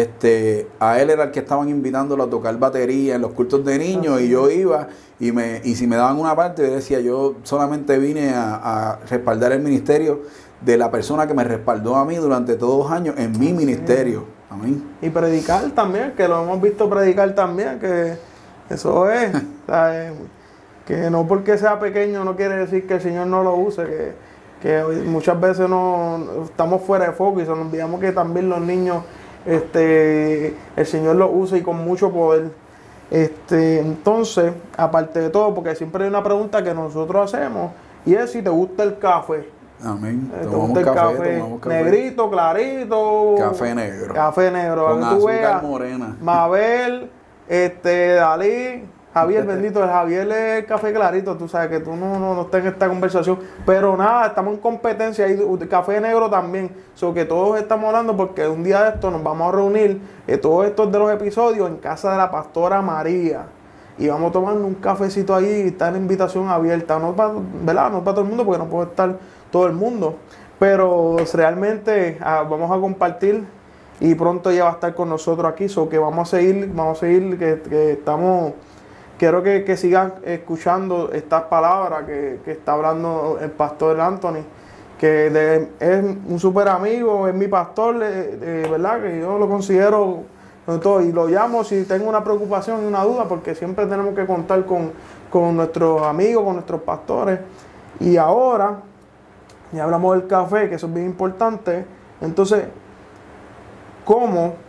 este, 0.00 0.68
a 0.80 1.00
él 1.00 1.10
era 1.10 1.24
el 1.24 1.30
que 1.30 1.40
estaban 1.40 1.68
invitándolo 1.68 2.24
a 2.24 2.30
tocar 2.30 2.58
batería 2.58 3.14
en 3.14 3.22
los 3.22 3.32
cultos 3.32 3.64
de 3.64 3.78
niños 3.78 4.20
y 4.20 4.28
yo 4.28 4.50
iba 4.50 4.88
y 5.18 5.32
me 5.32 5.60
y 5.64 5.74
si 5.74 5.86
me 5.86 5.96
daban 5.96 6.18
una 6.18 6.34
parte 6.34 6.66
yo 6.66 6.74
decía 6.74 7.00
yo 7.00 7.36
solamente 7.42 7.98
vine 7.98 8.32
a, 8.34 8.98
respaldar 9.08 9.52
el 9.52 9.60
ministerio 9.60 10.22
de 10.60 10.76
la 10.76 10.90
persona 10.90 11.26
que 11.26 11.34
me 11.34 11.44
respaldó 11.44 11.96
a 11.96 12.04
mí 12.04 12.16
durante 12.16 12.54
todos 12.54 12.84
los 12.84 12.92
años 12.92 13.14
en 13.18 13.38
mi 13.38 13.52
ministerio. 13.52 14.24
Amén. 14.48 14.82
Y 15.02 15.10
predicar 15.10 15.70
también, 15.72 16.12
que 16.16 16.26
lo 16.26 16.42
hemos 16.42 16.62
visto 16.62 16.88
predicar 16.88 17.34
también, 17.34 17.78
que 17.78 18.16
eso 18.70 19.10
es, 19.10 19.32
que 20.86 21.10
no 21.10 21.26
porque 21.26 21.58
sea 21.58 21.78
pequeño 21.78 22.24
no 22.24 22.36
quiere 22.36 22.56
decir 22.56 22.86
que 22.86 22.94
el 22.94 23.00
Señor 23.00 23.26
no 23.26 23.42
lo 23.42 23.54
use, 23.54 23.84
que 23.84 24.26
que 24.60 24.82
muchas 25.06 25.38
veces 25.40 25.68
no 25.68 26.44
estamos 26.44 26.82
fuera 26.82 27.06
de 27.06 27.12
foco 27.12 27.40
y 27.40 27.44
se 27.44 27.50
nos 27.50 27.66
olvidamos 27.66 28.00
que 28.00 28.12
también 28.12 28.48
los 28.48 28.60
niños, 28.60 29.04
este, 29.46 30.56
el 30.76 30.86
Señor 30.86 31.16
los 31.16 31.30
usa 31.32 31.58
y 31.58 31.62
con 31.62 31.76
mucho 31.84 32.10
poder. 32.10 32.50
Este, 33.10 33.80
entonces, 33.80 34.52
aparte 34.76 35.20
de 35.20 35.30
todo, 35.30 35.54
porque 35.54 35.74
siempre 35.76 36.04
hay 36.04 36.10
una 36.10 36.22
pregunta 36.22 36.62
que 36.64 36.74
nosotros 36.74 37.32
hacemos 37.32 37.70
y 38.04 38.14
es 38.14 38.32
si 38.32 38.42
te 38.42 38.50
gusta 38.50 38.82
el 38.82 38.98
café. 38.98 39.48
Amén. 39.84 40.30
Eh, 40.34 40.40
¿Te 40.40 40.46
gusta 40.46 40.80
el 40.80 40.86
café, 40.86 41.44
negrito, 41.66 42.30
clarito? 42.30 43.34
Café 43.38 43.74
negro. 43.74 44.14
Café 44.14 44.50
negro. 44.50 44.86
Con 44.88 45.04
azúcar 45.04 45.62
morena. 45.62 46.16
Mabel, 46.20 47.10
este, 47.48 48.14
Dalí, 48.14 48.84
Javier, 49.16 49.46
bendito, 49.46 49.82
el 49.82 49.88
Javier 49.88 50.30
es 50.30 50.58
el 50.58 50.66
café 50.66 50.92
clarito, 50.92 51.38
tú 51.38 51.48
sabes 51.48 51.70
que 51.70 51.80
tú 51.80 51.96
no, 51.96 52.18
no, 52.18 52.34
no 52.34 52.42
estás 52.42 52.60
en 52.60 52.66
esta 52.66 52.86
conversación, 52.86 53.38
pero 53.64 53.96
nada, 53.96 54.26
estamos 54.26 54.52
en 54.52 54.60
competencia 54.60 55.26
y 55.26 55.56
café 55.70 56.02
negro 56.02 56.28
también, 56.28 56.70
so 56.94 57.14
que 57.14 57.24
todos 57.24 57.58
estamos 57.58 57.86
hablando 57.86 58.14
porque 58.14 58.46
un 58.46 58.62
día 58.62 58.82
de 58.82 58.90
esto 58.90 59.10
nos 59.10 59.22
vamos 59.22 59.48
a 59.48 59.56
reunir, 59.56 60.02
eh, 60.26 60.36
todos 60.36 60.66
estos 60.66 60.92
de 60.92 60.98
los 60.98 61.10
episodios 61.10 61.66
en 61.66 61.78
casa 61.78 62.12
de 62.12 62.18
la 62.18 62.30
pastora 62.30 62.82
María 62.82 63.46
y 63.96 64.06
vamos 64.06 64.28
a 64.28 64.32
tomar 64.34 64.54
un 64.54 64.74
cafecito 64.74 65.34
ahí, 65.34 65.62
está 65.62 65.88
en 65.88 65.96
invitación 65.96 66.50
abierta, 66.50 66.98
no 66.98 67.16
para, 67.16 67.32
¿verdad? 67.62 67.90
no 67.90 68.04
para 68.04 68.16
todo 68.16 68.20
el 68.20 68.28
mundo 68.28 68.44
porque 68.44 68.62
no 68.62 68.68
puede 68.68 68.90
estar 68.90 69.16
todo 69.50 69.66
el 69.66 69.72
mundo, 69.72 70.16
pero 70.58 71.16
realmente 71.32 72.18
ah, 72.20 72.44
vamos 72.46 72.70
a 72.70 72.78
compartir 72.78 73.46
y 73.98 74.14
pronto 74.14 74.52
ya 74.52 74.64
va 74.64 74.70
a 74.72 74.74
estar 74.74 74.94
con 74.94 75.08
nosotros 75.08 75.50
aquí, 75.50 75.70
so 75.70 75.88
que 75.88 75.96
vamos 75.96 76.28
a 76.28 76.36
seguir, 76.36 76.70
vamos 76.74 76.98
a 76.98 77.00
seguir 77.00 77.38
que 77.38 77.92
estamos 77.92 78.52
quiero 79.18 79.42
que, 79.42 79.76
sigan 79.76 80.14
escuchando 80.24 81.10
estas 81.12 81.44
palabras 81.44 82.04
que, 82.04 82.40
está 82.46 82.72
hablando 82.72 83.38
el 83.40 83.50
pastor 83.50 84.00
Anthony, 84.00 84.44
que 84.98 85.68
es 85.78 86.04
un 86.28 86.38
súper 86.38 86.68
amigo, 86.68 87.28
es 87.28 87.34
mi 87.34 87.48
pastor, 87.48 87.98
de, 87.98 88.68
verdad, 88.68 89.02
que 89.02 89.20
yo 89.20 89.38
lo 89.38 89.48
considero 89.48 90.22
todo, 90.82 91.00
y 91.02 91.12
lo 91.12 91.28
llamo 91.28 91.64
si 91.64 91.84
tengo 91.84 92.08
una 92.08 92.24
preocupación 92.24 92.82
y 92.82 92.86
una 92.86 93.04
duda, 93.04 93.24
porque 93.24 93.54
siempre 93.54 93.86
tenemos 93.86 94.14
que 94.14 94.26
contar 94.26 94.64
con, 94.64 94.92
con 95.30 95.56
nuestros 95.56 96.02
amigos, 96.02 96.44
con 96.44 96.54
nuestros 96.54 96.82
pastores. 96.82 97.40
Y 98.00 98.16
ahora, 98.16 98.80
ya 99.72 99.84
hablamos 99.84 100.16
del 100.16 100.26
café, 100.26 100.68
que 100.68 100.74
eso 100.76 100.86
es 100.86 100.94
bien 100.94 101.06
importante, 101.06 101.84
entonces, 102.20 102.64
¿cómo 104.04 104.65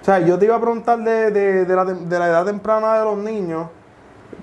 o 0.00 0.04
sea, 0.04 0.20
yo 0.20 0.38
te 0.38 0.46
iba 0.46 0.56
a 0.56 0.60
preguntar 0.60 0.98
de, 1.00 1.30
de, 1.30 1.76
la, 1.76 1.84
de 1.84 2.18
la, 2.18 2.28
edad 2.28 2.46
temprana 2.46 2.98
de 2.98 3.04
los 3.04 3.18
niños 3.18 3.68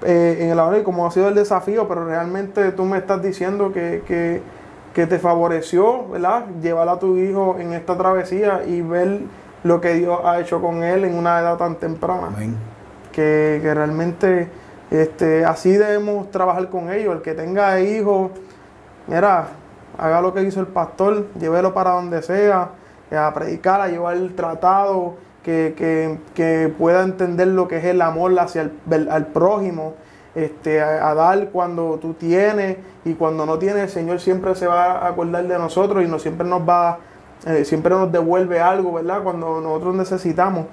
eh, 0.03 0.37
en 0.41 0.49
el 0.51 0.59
aula 0.59 0.77
y 0.77 0.83
cómo 0.83 1.07
ha 1.07 1.11
sido 1.11 1.29
el 1.29 1.35
desafío, 1.35 1.87
pero 1.87 2.05
realmente 2.05 2.71
tú 2.73 2.85
me 2.85 2.99
estás 2.99 3.23
diciendo 3.23 3.73
que, 3.73 4.03
que, 4.05 4.41
que, 4.93 5.07
te 5.07 5.17
favoreció, 5.17 6.07
¿verdad? 6.09 6.45
Llevar 6.61 6.87
a 6.89 6.99
tu 6.99 7.17
hijo 7.17 7.57
en 7.59 7.73
esta 7.73 7.97
travesía 7.97 8.61
y 8.67 8.81
ver 8.81 9.21
lo 9.63 9.81
que 9.81 9.95
Dios 9.95 10.19
ha 10.23 10.39
hecho 10.39 10.61
con 10.61 10.83
él 10.83 11.05
en 11.05 11.15
una 11.15 11.39
edad 11.39 11.57
tan 11.57 11.75
temprana. 11.75 12.29
Que, 13.11 13.59
que, 13.59 13.73
realmente 13.73 14.49
este, 14.91 15.43
así 15.43 15.71
debemos 15.71 16.29
trabajar 16.29 16.69
con 16.69 16.91
ellos. 16.91 17.15
El 17.15 17.21
que 17.23 17.33
tenga 17.33 17.79
hijos, 17.79 18.29
mira, 19.07 19.47
haga 19.97 20.21
lo 20.21 20.35
que 20.35 20.43
hizo 20.43 20.59
el 20.59 20.67
pastor, 20.67 21.25
llévelo 21.39 21.73
para 21.73 21.91
donde 21.91 22.21
sea, 22.21 22.69
a 23.11 23.33
predicar, 23.33 23.81
a 23.81 23.87
llevar 23.87 24.17
el 24.17 24.35
tratado 24.35 25.15
que, 25.47 26.73
pueda 26.77 27.03
entender 27.03 27.47
lo 27.47 27.67
que 27.67 27.77
es 27.77 27.85
el 27.85 28.01
amor 28.01 28.37
hacia 28.37 28.69
el 28.89 29.09
al 29.09 29.27
prójimo, 29.27 29.93
este, 30.35 30.81
a, 30.81 31.13
dar 31.15 31.49
cuando 31.49 31.97
tú 32.01 32.13
tienes 32.13 32.77
y 33.05 33.13
cuando 33.13 33.45
no 33.45 33.57
tienes, 33.57 33.83
el 33.83 33.89
Señor 33.89 34.19
siempre 34.19 34.53
se 34.55 34.67
va 34.67 34.99
a 34.99 35.07
acordar 35.07 35.47
de 35.47 35.57
nosotros 35.57 36.03
y 36.03 36.07
no 36.07 36.19
siempre 36.19 36.47
nos 36.47 36.67
va, 36.67 36.99
eh, 37.45 37.65
siempre 37.65 37.95
nos 37.95 38.11
devuelve 38.11 38.59
algo, 38.59 38.93
¿verdad? 38.93 39.23
Cuando 39.23 39.61
nosotros 39.61 39.95
necesitamos. 39.95 40.65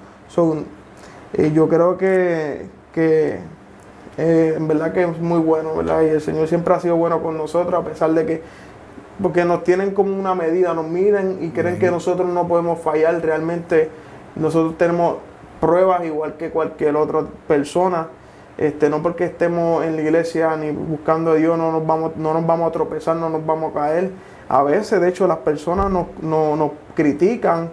Eh, 1.33 1.51
yo 1.53 1.67
creo 1.67 1.97
que, 1.97 2.67
que 2.93 3.39
eh, 4.17 4.53
en 4.55 4.67
verdad 4.67 4.93
que 4.93 5.03
es 5.03 5.19
muy 5.19 5.39
bueno, 5.39 5.75
¿verdad? 5.75 6.01
Y 6.03 6.09
el 6.09 6.21
Señor 6.21 6.47
siempre 6.47 6.73
ha 6.73 6.79
sido 6.79 6.95
bueno 6.97 7.23
con 7.23 7.37
nosotros, 7.37 7.73
a 7.73 7.87
pesar 7.87 8.13
de 8.13 8.25
que, 8.25 8.41
porque 9.21 9.45
nos 9.45 9.63
tienen 9.63 9.91
como 9.93 10.13
una 10.13 10.35
medida, 10.35 10.73
nos 10.73 10.85
miden 10.85 11.39
y 11.41 11.49
creen 11.49 11.79
que 11.79 11.89
nosotros 11.89 12.29
no 12.29 12.47
podemos 12.47 12.79
fallar 12.79 13.21
realmente 13.21 13.89
nosotros 14.35 14.77
tenemos 14.77 15.17
pruebas 15.59 16.05
igual 16.05 16.35
que 16.37 16.49
cualquier 16.49 16.95
otra 16.95 17.23
persona. 17.47 18.07
Este, 18.57 18.89
no 18.89 19.01
porque 19.01 19.25
estemos 19.25 19.83
en 19.83 19.97
la 19.97 20.01
iglesia 20.01 20.55
ni 20.55 20.71
buscando 20.71 21.31
a 21.31 21.35
Dios 21.35 21.57
no 21.57 21.73
nos 21.73 21.85
vamos, 21.85 22.15
no 22.15 22.33
nos 22.33 22.47
vamos 22.47 22.69
a 22.69 22.71
tropezar, 22.71 23.17
no 23.17 23.29
nos 23.29 23.45
vamos 23.45 23.71
a 23.71 23.79
caer. 23.79 24.11
A 24.47 24.63
veces, 24.63 25.01
de 25.01 25.09
hecho, 25.09 25.27
las 25.27 25.39
personas 25.39 25.89
nos, 25.91 26.07
nos 26.21 26.71
critican 26.93 27.69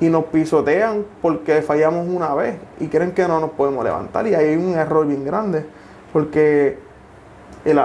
y 0.00 0.08
nos 0.08 0.24
pisotean 0.24 1.04
porque 1.22 1.62
fallamos 1.62 2.08
una 2.08 2.34
vez 2.34 2.56
y 2.80 2.88
creen 2.88 3.12
que 3.12 3.28
no 3.28 3.38
nos 3.40 3.50
podemos 3.50 3.84
levantar. 3.84 4.26
Y 4.26 4.34
hay 4.34 4.56
un 4.56 4.74
error 4.74 5.06
bien 5.06 5.24
grande 5.24 5.66
porque 6.12 6.78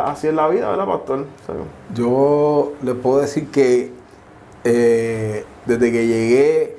así 0.06 0.28
es 0.28 0.34
la 0.34 0.48
vida, 0.48 0.70
¿verdad, 0.70 0.86
pastor? 0.86 1.26
Yo 1.94 2.74
les 2.82 2.96
puedo 2.96 3.20
decir 3.20 3.50
que 3.52 3.92
eh, 4.64 5.46
desde 5.66 5.92
que 5.92 6.08
llegué 6.08 6.78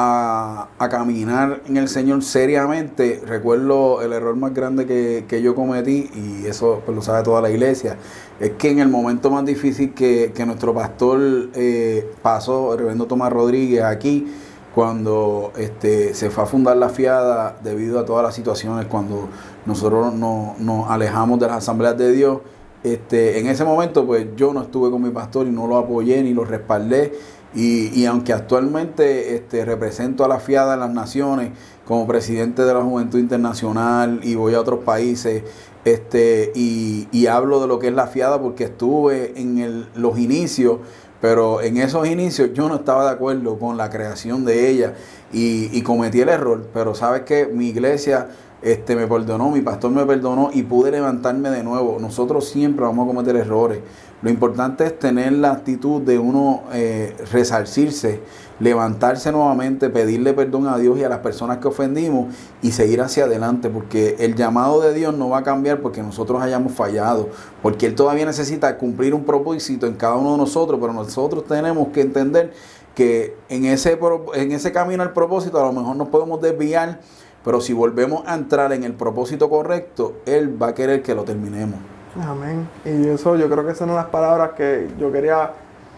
a, 0.00 0.88
caminar 0.88 1.60
en 1.66 1.76
el 1.76 1.88
Señor 1.88 2.22
seriamente, 2.22 3.20
recuerdo 3.26 4.00
el 4.00 4.12
error 4.12 4.36
más 4.36 4.54
grande 4.54 4.86
que, 4.86 5.42
yo 5.42 5.56
cometí, 5.56 6.08
y 6.14 6.46
eso 6.46 6.82
pues, 6.84 6.94
lo 6.94 7.02
sabe 7.02 7.24
toda 7.24 7.42
la 7.42 7.50
iglesia, 7.50 7.96
es 8.38 8.50
que 8.50 8.70
en 8.70 8.78
el 8.78 8.88
momento 8.88 9.28
más 9.30 9.44
difícil 9.44 9.94
que, 9.94 10.32
nuestro 10.46 10.72
pastor 10.72 11.20
eh, 11.54 12.08
pasó, 12.22 12.72
el 12.74 12.78
reverendo 12.78 13.06
Tomás 13.06 13.32
Rodríguez, 13.32 13.82
aquí, 13.82 14.32
cuando 14.72 15.52
este, 15.56 16.14
se 16.14 16.30
fue 16.30 16.44
a 16.44 16.46
fundar 16.46 16.76
la 16.76 16.90
fiada 16.90 17.58
debido 17.64 17.98
a 17.98 18.04
todas 18.04 18.22
las 18.22 18.36
situaciones, 18.36 18.86
cuando 18.86 19.28
nosotros 19.66 20.14
nos 20.14 20.90
alejamos 20.90 21.40
de 21.40 21.48
las 21.48 21.56
asambleas 21.56 21.98
de 21.98 22.12
Dios, 22.12 22.38
este, 22.84 23.40
en 23.40 23.48
ese 23.48 23.64
momento 23.64 24.06
pues 24.06 24.28
yo 24.36 24.52
no 24.52 24.62
estuve 24.62 24.88
con 24.92 25.02
mi 25.02 25.10
pastor 25.10 25.48
y 25.48 25.50
no 25.50 25.66
lo 25.66 25.78
apoyé 25.78 26.22
ni 26.22 26.32
lo 26.32 26.44
respaldé 26.44 27.12
y, 27.54 28.04
aunque 28.04 28.32
actualmente 28.32 29.34
este, 29.34 29.64
represento 29.64 30.24
a 30.24 30.28
la 30.28 30.38
FIADA 30.38 30.74
en 30.74 30.80
las 30.80 30.90
naciones 30.90 31.52
como 31.86 32.06
presidente 32.06 32.62
de 32.62 32.74
la 32.74 32.82
Juventud 32.82 33.18
Internacional 33.18 34.20
y 34.22 34.34
voy 34.34 34.54
a 34.54 34.60
otros 34.60 34.80
países 34.80 35.44
este, 35.84 36.52
y, 36.54 37.26
hablo 37.26 37.60
de 37.60 37.66
lo 37.66 37.78
que 37.78 37.88
es 37.88 37.94
la 37.94 38.06
FIADA 38.06 38.40
porque 38.40 38.64
estuve 38.64 39.32
en 39.36 39.86
los 39.94 40.18
inicios, 40.18 40.78
pero 41.20 41.62
en 41.62 41.78
esos 41.78 42.06
inicios 42.06 42.50
yo 42.52 42.68
no 42.68 42.76
estaba 42.76 43.04
de 43.04 43.10
acuerdo 43.10 43.58
con 43.58 43.76
la 43.76 43.88
creación 43.88 44.44
de 44.44 44.70
ella 44.70 44.94
y, 45.32 45.70
y 45.76 45.82
cometí 45.82 46.20
el 46.20 46.28
error, 46.28 46.68
pero 46.74 46.94
sabes 46.94 47.22
que 47.22 47.46
mi 47.46 47.68
iglesia 47.68 48.28
este, 48.60 48.96
me 48.96 49.06
perdonó, 49.06 49.50
mi 49.50 49.60
pastor 49.60 49.92
me 49.92 50.04
perdonó 50.04 50.50
y 50.52 50.62
pude 50.64 50.90
levantarme 50.90 51.50
de 51.50 51.62
nuevo. 51.62 51.98
Nosotros 52.00 52.48
siempre 52.48 52.84
vamos 52.84 53.04
a 53.04 53.06
cometer 53.06 53.36
errores. 53.36 53.80
Lo 54.20 54.30
importante 54.30 54.84
es 54.84 54.98
tener 54.98 55.32
la 55.32 55.52
actitud 55.52 56.02
de 56.02 56.18
uno 56.18 56.64
eh, 56.72 57.16
resarcirse, 57.30 58.20
levantarse 58.58 59.30
nuevamente, 59.30 59.90
pedirle 59.90 60.34
perdón 60.34 60.66
a 60.66 60.76
Dios 60.76 60.98
y 60.98 61.04
a 61.04 61.08
las 61.08 61.20
personas 61.20 61.58
que 61.58 61.68
ofendimos 61.68 62.34
y 62.60 62.72
seguir 62.72 63.00
hacia 63.00 63.26
adelante, 63.26 63.70
porque 63.70 64.16
el 64.18 64.34
llamado 64.34 64.80
de 64.80 64.92
Dios 64.92 65.14
no 65.14 65.28
va 65.28 65.38
a 65.38 65.42
cambiar 65.44 65.80
porque 65.80 66.02
nosotros 66.02 66.42
hayamos 66.42 66.72
fallado, 66.72 67.28
porque 67.62 67.86
Él 67.86 67.94
todavía 67.94 68.26
necesita 68.26 68.76
cumplir 68.76 69.14
un 69.14 69.22
propósito 69.22 69.86
en 69.86 69.94
cada 69.94 70.16
uno 70.16 70.32
de 70.32 70.38
nosotros, 70.38 70.80
pero 70.80 70.92
nosotros 70.92 71.44
tenemos 71.44 71.88
que 71.88 72.00
entender 72.00 72.52
que 72.96 73.36
en 73.48 73.66
ese, 73.66 73.96
en 74.34 74.50
ese 74.50 74.72
camino 74.72 75.04
al 75.04 75.12
propósito 75.12 75.60
a 75.60 75.66
lo 75.66 75.72
mejor 75.72 75.94
nos 75.94 76.08
podemos 76.08 76.40
desviar, 76.40 76.98
pero 77.44 77.60
si 77.60 77.72
volvemos 77.72 78.24
a 78.26 78.34
entrar 78.34 78.72
en 78.72 78.82
el 78.82 78.94
propósito 78.94 79.48
correcto, 79.48 80.14
Él 80.26 80.60
va 80.60 80.68
a 80.68 80.74
querer 80.74 81.02
que 81.02 81.14
lo 81.14 81.22
terminemos. 81.22 81.78
Amén. 82.20 82.68
Y 82.84 83.08
eso 83.08 83.36
yo 83.36 83.48
creo 83.48 83.64
que 83.64 83.72
esas 83.72 83.86
son 83.86 83.94
las 83.94 84.06
palabras 84.06 84.50
que 84.56 84.88
yo 84.98 85.12
quería 85.12 85.52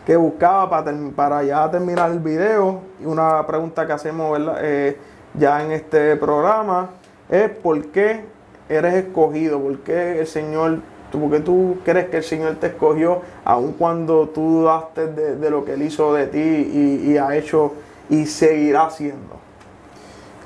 que 0.05 0.17
buscaba 0.17 0.69
para, 0.69 0.93
para 1.15 1.43
ya 1.43 1.71
terminar 1.71 2.11
el 2.11 2.19
video. 2.19 2.81
Y 3.01 3.07
una 3.07 3.47
pregunta 3.47 3.87
que 3.87 3.93
hacemos 3.93 4.39
eh, 4.61 4.99
ya 5.35 5.65
en 5.65 5.73
este 5.73 6.17
programa 6.17 6.91
es 7.29 7.51
¿por 7.51 7.87
qué 7.87 8.25
eres 8.69 8.95
escogido? 8.95 9.61
¿Por 9.61 9.79
qué 9.79 10.21
el 10.21 10.27
Señor, 10.27 10.81
por 11.13 11.31
qué 11.31 11.41
tú 11.41 11.79
crees 11.85 12.09
que 12.09 12.19
el 12.19 12.25
Señor 12.25 12.57
te 12.57 12.69
escogió 12.69 13.23
aun 13.45 13.73
cuando 13.73 14.29
tú 14.29 14.61
dudaste 14.61 15.07
de, 15.07 15.51
lo 15.51 15.65
que 15.65 15.75
Él 15.75 15.83
hizo 15.83 16.13
de 16.13 16.27
ti 16.27 16.39
y, 16.39 17.13
y 17.13 17.19
ha 17.19 17.35
hecho 17.35 17.73
y 18.11 18.27
seguirá 18.27 18.87
haciendo? 18.87 19.37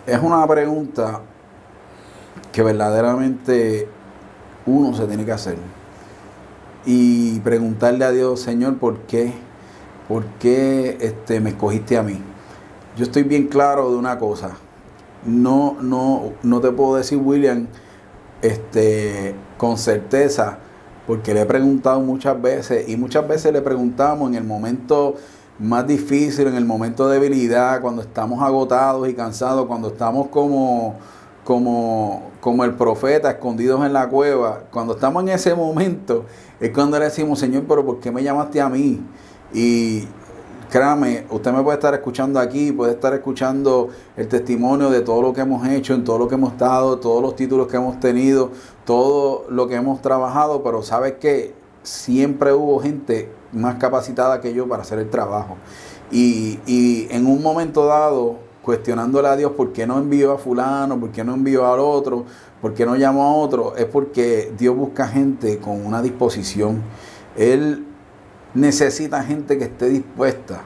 Es 0.06 0.20
una 0.22 0.46
pregunta 0.46 1.20
que 2.52 2.62
verdaderamente 2.62 3.88
uno 4.66 4.96
se 4.96 5.06
tiene 5.06 5.24
que 5.24 5.32
hacer. 5.32 5.56
Y 6.86 7.40
preguntarle 7.40 8.04
a 8.04 8.10
Dios, 8.10 8.40
Señor, 8.40 8.78
¿por 8.78 8.98
qué? 9.00 9.32
¿Por 10.08 10.24
qué 10.38 10.98
este, 11.00 11.40
me 11.40 11.50
escogiste 11.50 11.96
a 11.96 12.02
mí? 12.02 12.20
Yo 12.96 13.04
estoy 13.04 13.22
bien 13.22 13.48
claro 13.48 13.90
de 13.90 13.96
una 13.96 14.18
cosa. 14.18 14.56
No, 15.24 15.76
no, 15.80 16.32
no 16.42 16.60
te 16.60 16.70
puedo 16.70 16.96
decir, 16.96 17.18
William, 17.18 17.66
este, 18.42 19.34
con 19.56 19.78
certeza 19.78 20.58
porque 21.06 21.34
le 21.34 21.42
he 21.42 21.46
preguntado 21.46 22.00
muchas 22.00 22.40
veces 22.40 22.88
y 22.88 22.96
muchas 22.96 23.26
veces 23.28 23.52
le 23.52 23.60
preguntamos 23.60 24.28
en 24.28 24.36
el 24.36 24.44
momento 24.44 25.16
más 25.58 25.86
difícil, 25.86 26.48
en 26.48 26.54
el 26.54 26.64
momento 26.64 27.08
de 27.08 27.20
debilidad, 27.20 27.80
cuando 27.80 28.02
estamos 28.02 28.42
agotados 28.42 29.08
y 29.08 29.14
cansados, 29.14 29.66
cuando 29.66 29.88
estamos 29.88 30.28
como, 30.28 30.96
como, 31.44 32.30
como 32.40 32.64
el 32.64 32.74
profeta 32.74 33.30
escondidos 33.30 33.84
en 33.84 33.92
la 33.92 34.08
cueva, 34.08 34.64
cuando 34.72 34.94
estamos 34.94 35.22
en 35.22 35.28
ese 35.28 35.54
momento, 35.54 36.24
es 36.58 36.70
cuando 36.70 36.98
le 36.98 37.04
decimos, 37.04 37.38
Señor, 37.38 37.64
pero 37.68 37.84
¿por 37.84 38.00
qué 38.00 38.10
me 38.10 38.22
llamaste 38.22 38.60
a 38.60 38.68
mí? 38.68 39.00
Y 39.52 40.08
créame, 40.70 41.26
usted 41.30 41.52
me 41.52 41.62
puede 41.62 41.76
estar 41.76 41.92
escuchando 41.94 42.40
aquí, 42.40 42.72
puede 42.72 42.92
estar 42.92 43.12
escuchando 43.12 43.90
el 44.16 44.26
testimonio 44.26 44.90
de 44.90 45.02
todo 45.02 45.20
lo 45.20 45.32
que 45.34 45.42
hemos 45.42 45.66
hecho, 45.68 45.94
en 45.94 46.02
todo 46.02 46.18
lo 46.18 46.28
que 46.28 46.34
hemos 46.34 46.52
estado, 46.52 46.98
todos 46.98 47.22
los 47.22 47.36
títulos 47.36 47.68
que 47.68 47.76
hemos 47.76 48.00
tenido, 48.00 48.50
todo 48.84 49.44
lo 49.50 49.68
que 49.68 49.74
hemos 49.74 50.00
trabajado, 50.00 50.62
pero 50.62 50.82
sabes 50.82 51.14
que 51.20 51.54
siempre 51.82 52.54
hubo 52.54 52.80
gente 52.80 53.30
más 53.52 53.76
capacitada 53.76 54.40
que 54.40 54.54
yo 54.54 54.66
para 54.66 54.82
hacer 54.82 54.98
el 54.98 55.10
trabajo. 55.10 55.56
Y, 56.10 56.58
y 56.66 57.06
en 57.10 57.26
un 57.26 57.42
momento 57.42 57.86
dado, 57.86 58.38
cuestionándole 58.64 59.28
a 59.28 59.36
Dios 59.36 59.52
por 59.52 59.72
qué 59.72 59.86
no 59.86 59.98
envió 59.98 60.32
a 60.32 60.38
fulano, 60.38 60.98
por 60.98 61.10
qué 61.10 61.22
no 61.22 61.34
envió 61.34 61.70
al 61.70 61.80
otro, 61.80 62.24
por 62.60 62.72
qué 62.72 62.86
no 62.86 62.96
llamó 62.96 63.24
a 63.24 63.34
otro, 63.34 63.76
es 63.76 63.84
porque 63.84 64.52
Dios 64.58 64.74
busca 64.74 65.06
gente 65.06 65.58
con 65.58 65.84
una 65.84 66.00
disposición. 66.00 66.82
Él 67.36 67.86
necesita 68.54 69.22
gente 69.22 69.58
que 69.58 69.64
esté 69.64 69.88
dispuesta. 69.88 70.62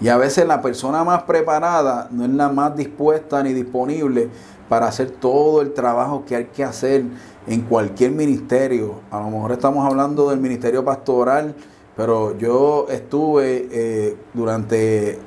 Y 0.00 0.08
a 0.08 0.16
veces 0.16 0.46
la 0.46 0.60
persona 0.60 1.02
más 1.04 1.22
preparada 1.22 2.08
no 2.10 2.24
es 2.24 2.30
la 2.30 2.48
más 2.48 2.76
dispuesta 2.76 3.42
ni 3.42 3.52
disponible 3.52 4.28
para 4.68 4.86
hacer 4.86 5.10
todo 5.10 5.62
el 5.62 5.72
trabajo 5.72 6.24
que 6.26 6.36
hay 6.36 6.44
que 6.46 6.62
hacer 6.64 7.04
en 7.46 7.62
cualquier 7.62 8.12
ministerio. 8.12 9.00
A 9.10 9.18
lo 9.20 9.30
mejor 9.30 9.52
estamos 9.52 9.86
hablando 9.86 10.30
del 10.30 10.40
ministerio 10.40 10.84
pastoral, 10.84 11.54
pero 11.96 12.36
yo 12.38 12.86
estuve 12.88 13.68
eh, 13.70 14.16
durante 14.32 15.18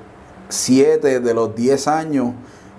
siete 0.53 1.19
de 1.19 1.33
los 1.33 1.55
diez 1.55 1.87
años 1.87 2.33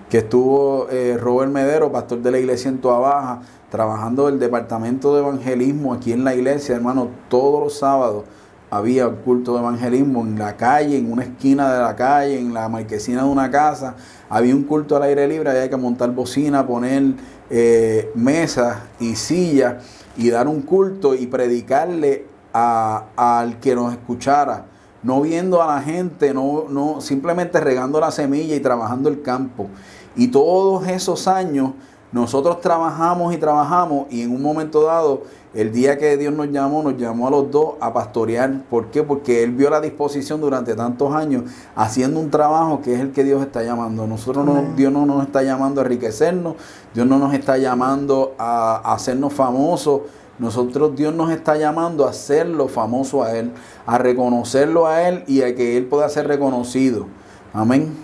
que 0.09 0.19
estuvo 0.19 0.89
eh, 0.91 1.17
Robert 1.21 1.51
Medero, 1.51 1.91
pastor 1.91 2.23
de 2.23 2.31
la 2.31 2.39
iglesia 2.39 2.69
en 2.69 2.79
Toa 2.79 2.99
Baja, 2.99 3.43
trabajando 3.71 4.29
el 4.29 4.39
departamento 4.39 5.15
de 5.15 5.23
evangelismo 5.23 5.93
aquí 5.93 6.13
en 6.13 6.25
la 6.25 6.35
iglesia, 6.35 6.77
hermano, 6.77 7.09
todos 7.29 7.65
los 7.65 7.79
sábados 7.79 8.25
había 8.71 9.09
culto 9.09 9.55
de 9.55 9.61
evangelismo 9.61 10.23
en 10.23 10.39
la 10.39 10.57
calle, 10.57 10.99
en 10.99 11.11
una 11.11 11.25
esquina 11.25 11.73
de 11.73 11.81
la 11.81 11.95
calle, 11.97 12.39
en 12.39 12.55
la 12.55 12.69
marquesina 12.69 13.23
de 13.23 13.29
una 13.29 13.51
casa. 13.51 13.95
Había 14.29 14.55
un 14.55 14.65
culto 14.65 14.97
al 14.97 15.05
aire 15.05 15.29
libre, 15.29 15.51
había 15.51 15.71
que 15.71 15.77
montar 15.77 16.11
bocina, 16.11 16.67
poner 16.67 17.15
eh, 17.51 18.11
mesas 18.15 18.79
y 18.99 19.17
sillas 19.17 19.85
y 20.17 20.31
dar 20.31 20.49
un 20.49 20.63
culto 20.63 21.15
y 21.15 21.27
predicarle 21.27 22.27
al 22.53 23.59
que 23.61 23.75
nos 23.75 23.93
escuchara. 23.93 24.67
No 25.05 25.21
viendo 25.21 25.63
a 25.63 25.77
la 25.77 25.83
gente, 25.83 26.35
no, 26.35 26.65
no, 26.69 27.01
simplemente 27.01 27.61
regando 27.61 28.01
la 28.01 28.11
semilla 28.11 28.57
y 28.57 28.61
trabajando 28.61 29.09
el 29.09 29.23
campo. 29.23 29.69
Y 30.17 30.29
todos 30.29 30.89
esos 30.89 31.29
años 31.29 31.73
nosotros 32.15 32.61
trabajamos 32.61 33.35
y 33.35 33.39
trabajamos 33.39 34.07
y 34.09 34.23
en 34.23 34.31
un 34.31 34.41
momento 34.41 34.83
dado 34.83 35.23
el 35.53 35.73
día 35.73 35.99
que 35.99 36.17
Dios 36.17 36.33
nos 36.33 36.49
llamó, 36.49 36.81
nos 36.81 36.97
llamó 36.97 37.27
a 37.27 37.31
los 37.33 37.51
dos 37.51 37.75
a 37.81 37.93
pastorear. 37.93 38.63
¿Por 38.71 38.87
qué? 38.87 39.03
Porque 39.03 39.43
Él 39.43 39.51
vio 39.51 39.69
la 39.69 39.81
disposición 39.81 40.41
durante 40.41 40.77
tantos 40.77 41.13
años 41.13 41.45
haciendo 41.75 42.21
un 42.21 42.31
trabajo 42.31 42.83
que 42.83 42.95
es 42.95 43.01
el 43.01 43.11
que 43.13 43.25
Dios 43.25 43.43
está 43.43 43.65
llamando. 43.65 44.07
Nosotros 44.07 44.45
no, 44.45 44.65
Dios 44.77 44.93
no 44.93 45.07
nos 45.07 45.25
está 45.25 45.43
llamando 45.43 45.81
a 45.81 45.85
enriquecernos, 45.85 46.55
Dios 46.95 47.05
no 47.05 47.19
nos 47.19 47.35
está 47.35 47.59
llamando 47.59 48.35
a, 48.39 48.95
hacernos 48.95 49.33
famosos. 49.33 50.03
Nosotros 50.39 50.97
Dios 50.97 51.15
nos 51.15 51.31
está 51.31 51.57
llamando 51.57 52.07
a 52.07 52.11
hacerlo 52.11 52.69
famoso 52.69 53.23
a 53.23 53.37
Él, 53.37 53.53
a 53.87 53.99
reconocerlo 53.99 54.87
a 54.87 55.09
Él 55.09 55.25
y 55.27 55.43
a 55.43 55.55
que 55.55 55.77
Él 55.77 55.87
pueda 55.87 56.09
ser 56.09 56.27
reconocido. 56.27 57.07
Amén. 57.53 57.97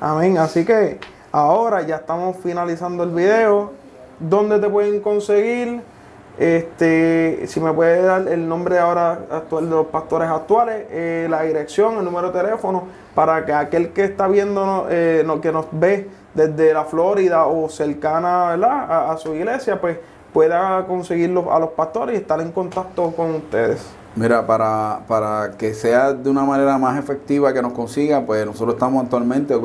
Amén. 0.00 0.38
Así 0.38 0.64
que 0.64 0.98
ahora 1.30 1.82
ya 1.82 1.96
estamos 1.96 2.36
finalizando 2.42 3.04
el 3.04 3.10
video. 3.10 3.72
¿Dónde 4.18 4.58
te 4.58 4.68
pueden 4.68 5.00
conseguir? 5.00 5.82
Este, 6.38 7.46
si 7.46 7.60
me 7.60 7.72
puede 7.72 8.02
dar 8.02 8.26
el 8.26 8.48
nombre 8.48 8.78
ahora 8.78 9.20
actual 9.30 9.70
de 9.70 9.76
los 9.76 9.86
pastores 9.86 10.28
actuales, 10.28 10.86
eh, 10.90 11.28
la 11.30 11.42
dirección, 11.42 11.98
el 11.98 12.04
número 12.04 12.32
de 12.32 12.42
teléfono, 12.42 12.84
para 13.14 13.44
que 13.44 13.52
aquel 13.52 13.92
que 13.92 14.04
está 14.04 14.26
viendo, 14.26 14.88
eh, 14.90 15.24
que 15.40 15.52
nos 15.52 15.66
ve 15.70 16.08
desde 16.34 16.74
la 16.74 16.84
Florida 16.84 17.46
o 17.46 17.68
cercana 17.68 18.54
A, 18.54 19.12
a, 19.12 19.16
su 19.16 19.32
iglesia, 19.32 19.80
pues 19.80 19.98
pueda 20.34 20.84
conseguirlo 20.86 21.50
a 21.54 21.60
los 21.60 21.70
pastores 21.70 22.16
y 22.16 22.20
estar 22.20 22.40
en 22.40 22.50
contacto 22.50 23.12
con 23.12 23.36
ustedes. 23.36 23.80
Mira, 24.16 24.46
para, 24.46 25.00
para 25.08 25.56
que 25.56 25.74
sea 25.74 26.12
de 26.12 26.28
una 26.28 26.44
manera 26.44 26.76
más 26.76 26.98
efectiva 26.98 27.52
que 27.52 27.62
nos 27.62 27.72
consiga, 27.72 28.24
pues 28.26 28.44
nosotros 28.44 28.74
estamos 28.74 29.02
actualmente, 29.02 29.56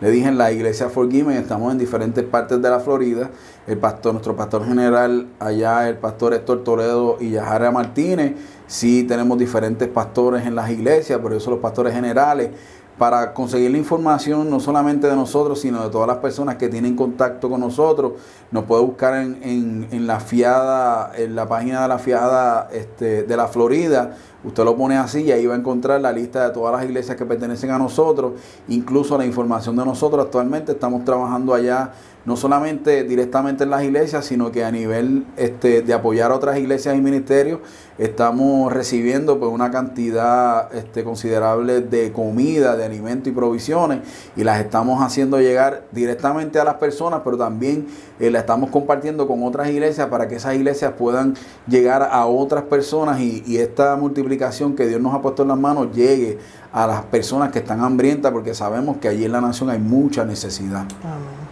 le 0.00 0.10
dije 0.10 0.28
en 0.28 0.38
la 0.38 0.50
iglesia 0.50 0.88
Forgiven, 0.88 1.36
estamos 1.36 1.72
en 1.72 1.78
diferentes 1.78 2.24
partes 2.24 2.62
de 2.62 2.70
la 2.70 2.80
Florida. 2.80 3.30
El 3.66 3.78
pastor, 3.78 4.12
nuestro 4.12 4.34
pastor 4.34 4.64
general 4.64 5.26
allá, 5.40 5.88
el 5.88 5.96
pastor 5.96 6.34
Héctor 6.34 6.64
Toledo 6.64 7.16
y 7.20 7.30
Yajara 7.30 7.70
Martínez. 7.70 8.34
Sí 8.66 9.04
tenemos 9.04 9.38
diferentes 9.38 9.88
pastores 9.88 10.46
en 10.46 10.54
las 10.54 10.70
iglesias, 10.70 11.18
por 11.20 11.32
eso 11.32 11.50
los 11.50 11.60
pastores 11.60 11.94
generales 11.94 12.50
para 12.98 13.34
conseguir 13.34 13.70
la 13.70 13.78
información 13.78 14.48
no 14.48 14.58
solamente 14.58 15.06
de 15.06 15.16
nosotros, 15.16 15.60
sino 15.60 15.82
de 15.82 15.90
todas 15.90 16.08
las 16.08 16.16
personas 16.18 16.56
que 16.56 16.68
tienen 16.68 16.96
contacto 16.96 17.50
con 17.50 17.60
nosotros. 17.60 18.12
Nos 18.50 18.64
puede 18.64 18.82
buscar 18.82 19.14
en, 19.16 19.86
en, 19.90 20.06
la 20.06 20.18
fiada, 20.20 21.12
en 21.14 21.36
la 21.36 21.46
página 21.46 21.82
de 21.82 21.88
la 21.88 21.98
fiada 21.98 22.68
este, 22.72 23.24
de 23.24 23.36
la 23.36 23.48
Florida. 23.48 24.16
Usted 24.44 24.64
lo 24.64 24.76
pone 24.76 24.96
así 24.96 25.24
y 25.24 25.32
ahí 25.32 25.44
va 25.44 25.54
a 25.54 25.58
encontrar 25.58 26.00
la 26.00 26.12
lista 26.12 26.46
de 26.46 26.54
todas 26.54 26.72
las 26.72 26.84
iglesias 26.84 27.16
que 27.16 27.26
pertenecen 27.26 27.70
a 27.70 27.78
nosotros, 27.78 28.32
incluso 28.68 29.18
la 29.18 29.26
información 29.26 29.76
de 29.76 29.84
nosotros. 29.84 30.24
Actualmente 30.24 30.72
estamos 30.72 31.04
trabajando 31.04 31.52
allá 31.52 31.92
no 32.26 32.36
solamente 32.36 33.04
directamente 33.04 33.64
en 33.64 33.70
las 33.70 33.84
iglesias, 33.84 34.24
sino 34.24 34.50
que 34.50 34.64
a 34.64 34.72
nivel 34.72 35.24
este, 35.36 35.82
de 35.82 35.94
apoyar 35.94 36.32
a 36.32 36.34
otras 36.34 36.58
iglesias 36.58 36.96
y 36.96 37.00
ministerios, 37.00 37.60
estamos 37.98 38.72
recibiendo 38.72 39.38
pues, 39.38 39.50
una 39.50 39.70
cantidad 39.70 40.74
este, 40.74 41.04
considerable 41.04 41.80
de 41.80 42.12
comida, 42.12 42.76
de 42.76 42.84
alimentos 42.84 43.28
y 43.28 43.30
provisiones, 43.30 44.00
y 44.34 44.42
las 44.42 44.58
estamos 44.58 45.02
haciendo 45.02 45.40
llegar 45.40 45.84
directamente 45.92 46.58
a 46.58 46.64
las 46.64 46.74
personas, 46.74 47.20
pero 47.24 47.38
también 47.38 47.86
eh, 48.18 48.28
la 48.28 48.40
estamos 48.40 48.70
compartiendo 48.70 49.28
con 49.28 49.44
otras 49.44 49.70
iglesias 49.70 50.08
para 50.08 50.26
que 50.26 50.34
esas 50.34 50.56
iglesias 50.56 50.94
puedan 50.98 51.34
llegar 51.68 52.02
a 52.02 52.26
otras 52.26 52.64
personas 52.64 53.20
y, 53.20 53.44
y 53.46 53.58
esta 53.58 53.94
multiplicación 53.94 54.74
que 54.74 54.88
Dios 54.88 55.00
nos 55.00 55.14
ha 55.14 55.22
puesto 55.22 55.42
en 55.42 55.48
las 55.48 55.58
manos 55.58 55.94
llegue 55.94 56.38
a 56.72 56.88
las 56.88 57.02
personas 57.02 57.52
que 57.52 57.60
están 57.60 57.80
hambrientas, 57.82 58.32
porque 58.32 58.52
sabemos 58.52 58.96
que 58.96 59.06
allí 59.06 59.24
en 59.24 59.32
la 59.32 59.40
nación 59.40 59.70
hay 59.70 59.78
mucha 59.78 60.24
necesidad. 60.24 60.86
Amén. 61.04 61.45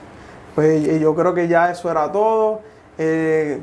Pues 0.55 1.01
yo 1.01 1.15
creo 1.15 1.35
que 1.35 1.49
ya 1.49 1.71
eso 1.71 1.91
era 1.91 2.13
todo. 2.13 2.61
Eh, 2.97 3.59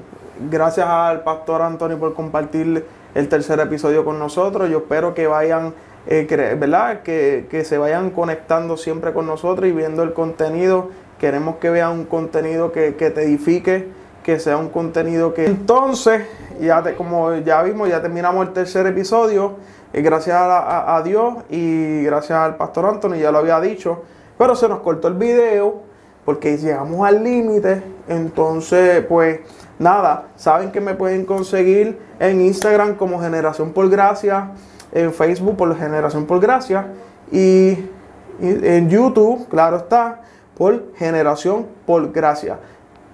gracias 0.49 0.87
al 0.87 1.21
pastor 1.23 1.61
Antonio 1.61 1.97
por 1.97 2.13
compartir 2.13 2.85
el 3.15 3.29
tercer 3.29 3.59
episodio 3.59 4.03
con 4.03 4.19
nosotros. 4.19 4.69
Yo 4.69 4.79
espero 4.79 5.13
que 5.13 5.27
vayan, 5.27 5.73
eh, 6.07 6.27
¿verdad? 6.59 7.01
Que, 7.01 7.47
que, 7.49 7.63
se 7.63 7.77
vayan 7.77 8.09
conectando 8.09 8.75
siempre 8.75 9.13
con 9.13 9.25
nosotros 9.25 9.69
y 9.69 9.71
viendo 9.71 10.03
el 10.03 10.13
contenido. 10.13 10.89
Queremos 11.17 11.57
que 11.57 11.69
vean 11.69 11.91
un 11.91 12.05
contenido 12.05 12.73
que, 12.73 12.95
que 12.95 13.09
te 13.09 13.23
edifique, 13.23 13.87
que 14.23 14.39
sea 14.39 14.57
un 14.57 14.69
contenido 14.69 15.33
que... 15.33 15.45
Entonces, 15.45 16.25
ya 16.59 16.81
te, 16.83 16.95
como 16.95 17.35
ya 17.35 17.61
vimos, 17.63 17.87
ya 17.87 18.01
terminamos 18.01 18.47
el 18.47 18.53
tercer 18.53 18.85
episodio. 18.87 19.53
Eh, 19.93 20.01
gracias 20.01 20.35
a, 20.35 20.97
a 20.97 21.01
Dios 21.03 21.35
y 21.49 22.03
gracias 22.03 22.37
al 22.37 22.55
pastor 22.57 22.85
Antonio, 22.87 23.17
ya 23.17 23.31
lo 23.31 23.37
había 23.37 23.61
dicho. 23.61 24.03
Pero 24.37 24.55
se 24.55 24.67
nos 24.67 24.79
cortó 24.79 25.07
el 25.07 25.13
video 25.13 25.90
porque 26.25 26.57
llegamos 26.57 27.07
al 27.07 27.23
límite. 27.23 27.83
Entonces, 28.07 29.03
pues 29.05 29.39
nada, 29.79 30.27
saben 30.35 30.71
que 30.71 30.81
me 30.81 30.93
pueden 30.93 31.25
conseguir 31.25 31.99
en 32.19 32.41
Instagram 32.41 32.95
como 32.95 33.19
Generación 33.19 33.71
por 33.71 33.89
Gracia, 33.89 34.51
en 34.91 35.13
Facebook 35.13 35.57
por 35.57 35.75
Generación 35.77 36.25
por 36.25 36.39
Gracia 36.39 36.87
y, 37.31 37.77
en 38.39 38.89
YouTube, 38.89 39.47
claro 39.49 39.77
está, 39.77 40.21
por 40.57 40.95
Generación 40.95 41.67
por 41.85 42.11
Gracia. 42.11 42.57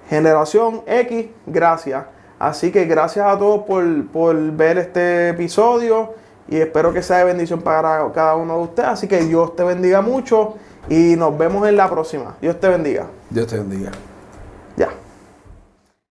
Generación 0.10 0.84
X, 0.86 1.28
gracias. 1.46 2.06
Así 2.40 2.72
que 2.72 2.86
gracias 2.86 3.26
a 3.26 3.38
todos 3.38 3.64
por, 3.64 4.08
por 4.08 4.36
ver 4.52 4.78
este 4.78 5.30
episodio 5.30 6.14
y 6.48 6.58
espero 6.58 6.94
que 6.94 7.02
sea 7.02 7.18
de 7.18 7.24
bendición 7.26 7.62
para 7.62 8.10
cada 8.14 8.36
uno 8.36 8.58
de 8.58 8.64
ustedes. 8.64 8.90
Así 8.90 9.08
que 9.08 9.20
Dios 9.20 9.56
te 9.56 9.64
bendiga 9.64 10.02
mucho 10.02 10.56
y 10.90 11.16
nos 11.16 11.38
vemos 11.38 11.68
en 11.68 11.78
la 11.78 11.90
próxima. 11.90 12.36
Dios 12.42 12.60
te 12.60 12.68
bendiga. 12.68 13.08
Dios 13.30 13.48
te 13.48 13.58
bendiga. 13.58 13.92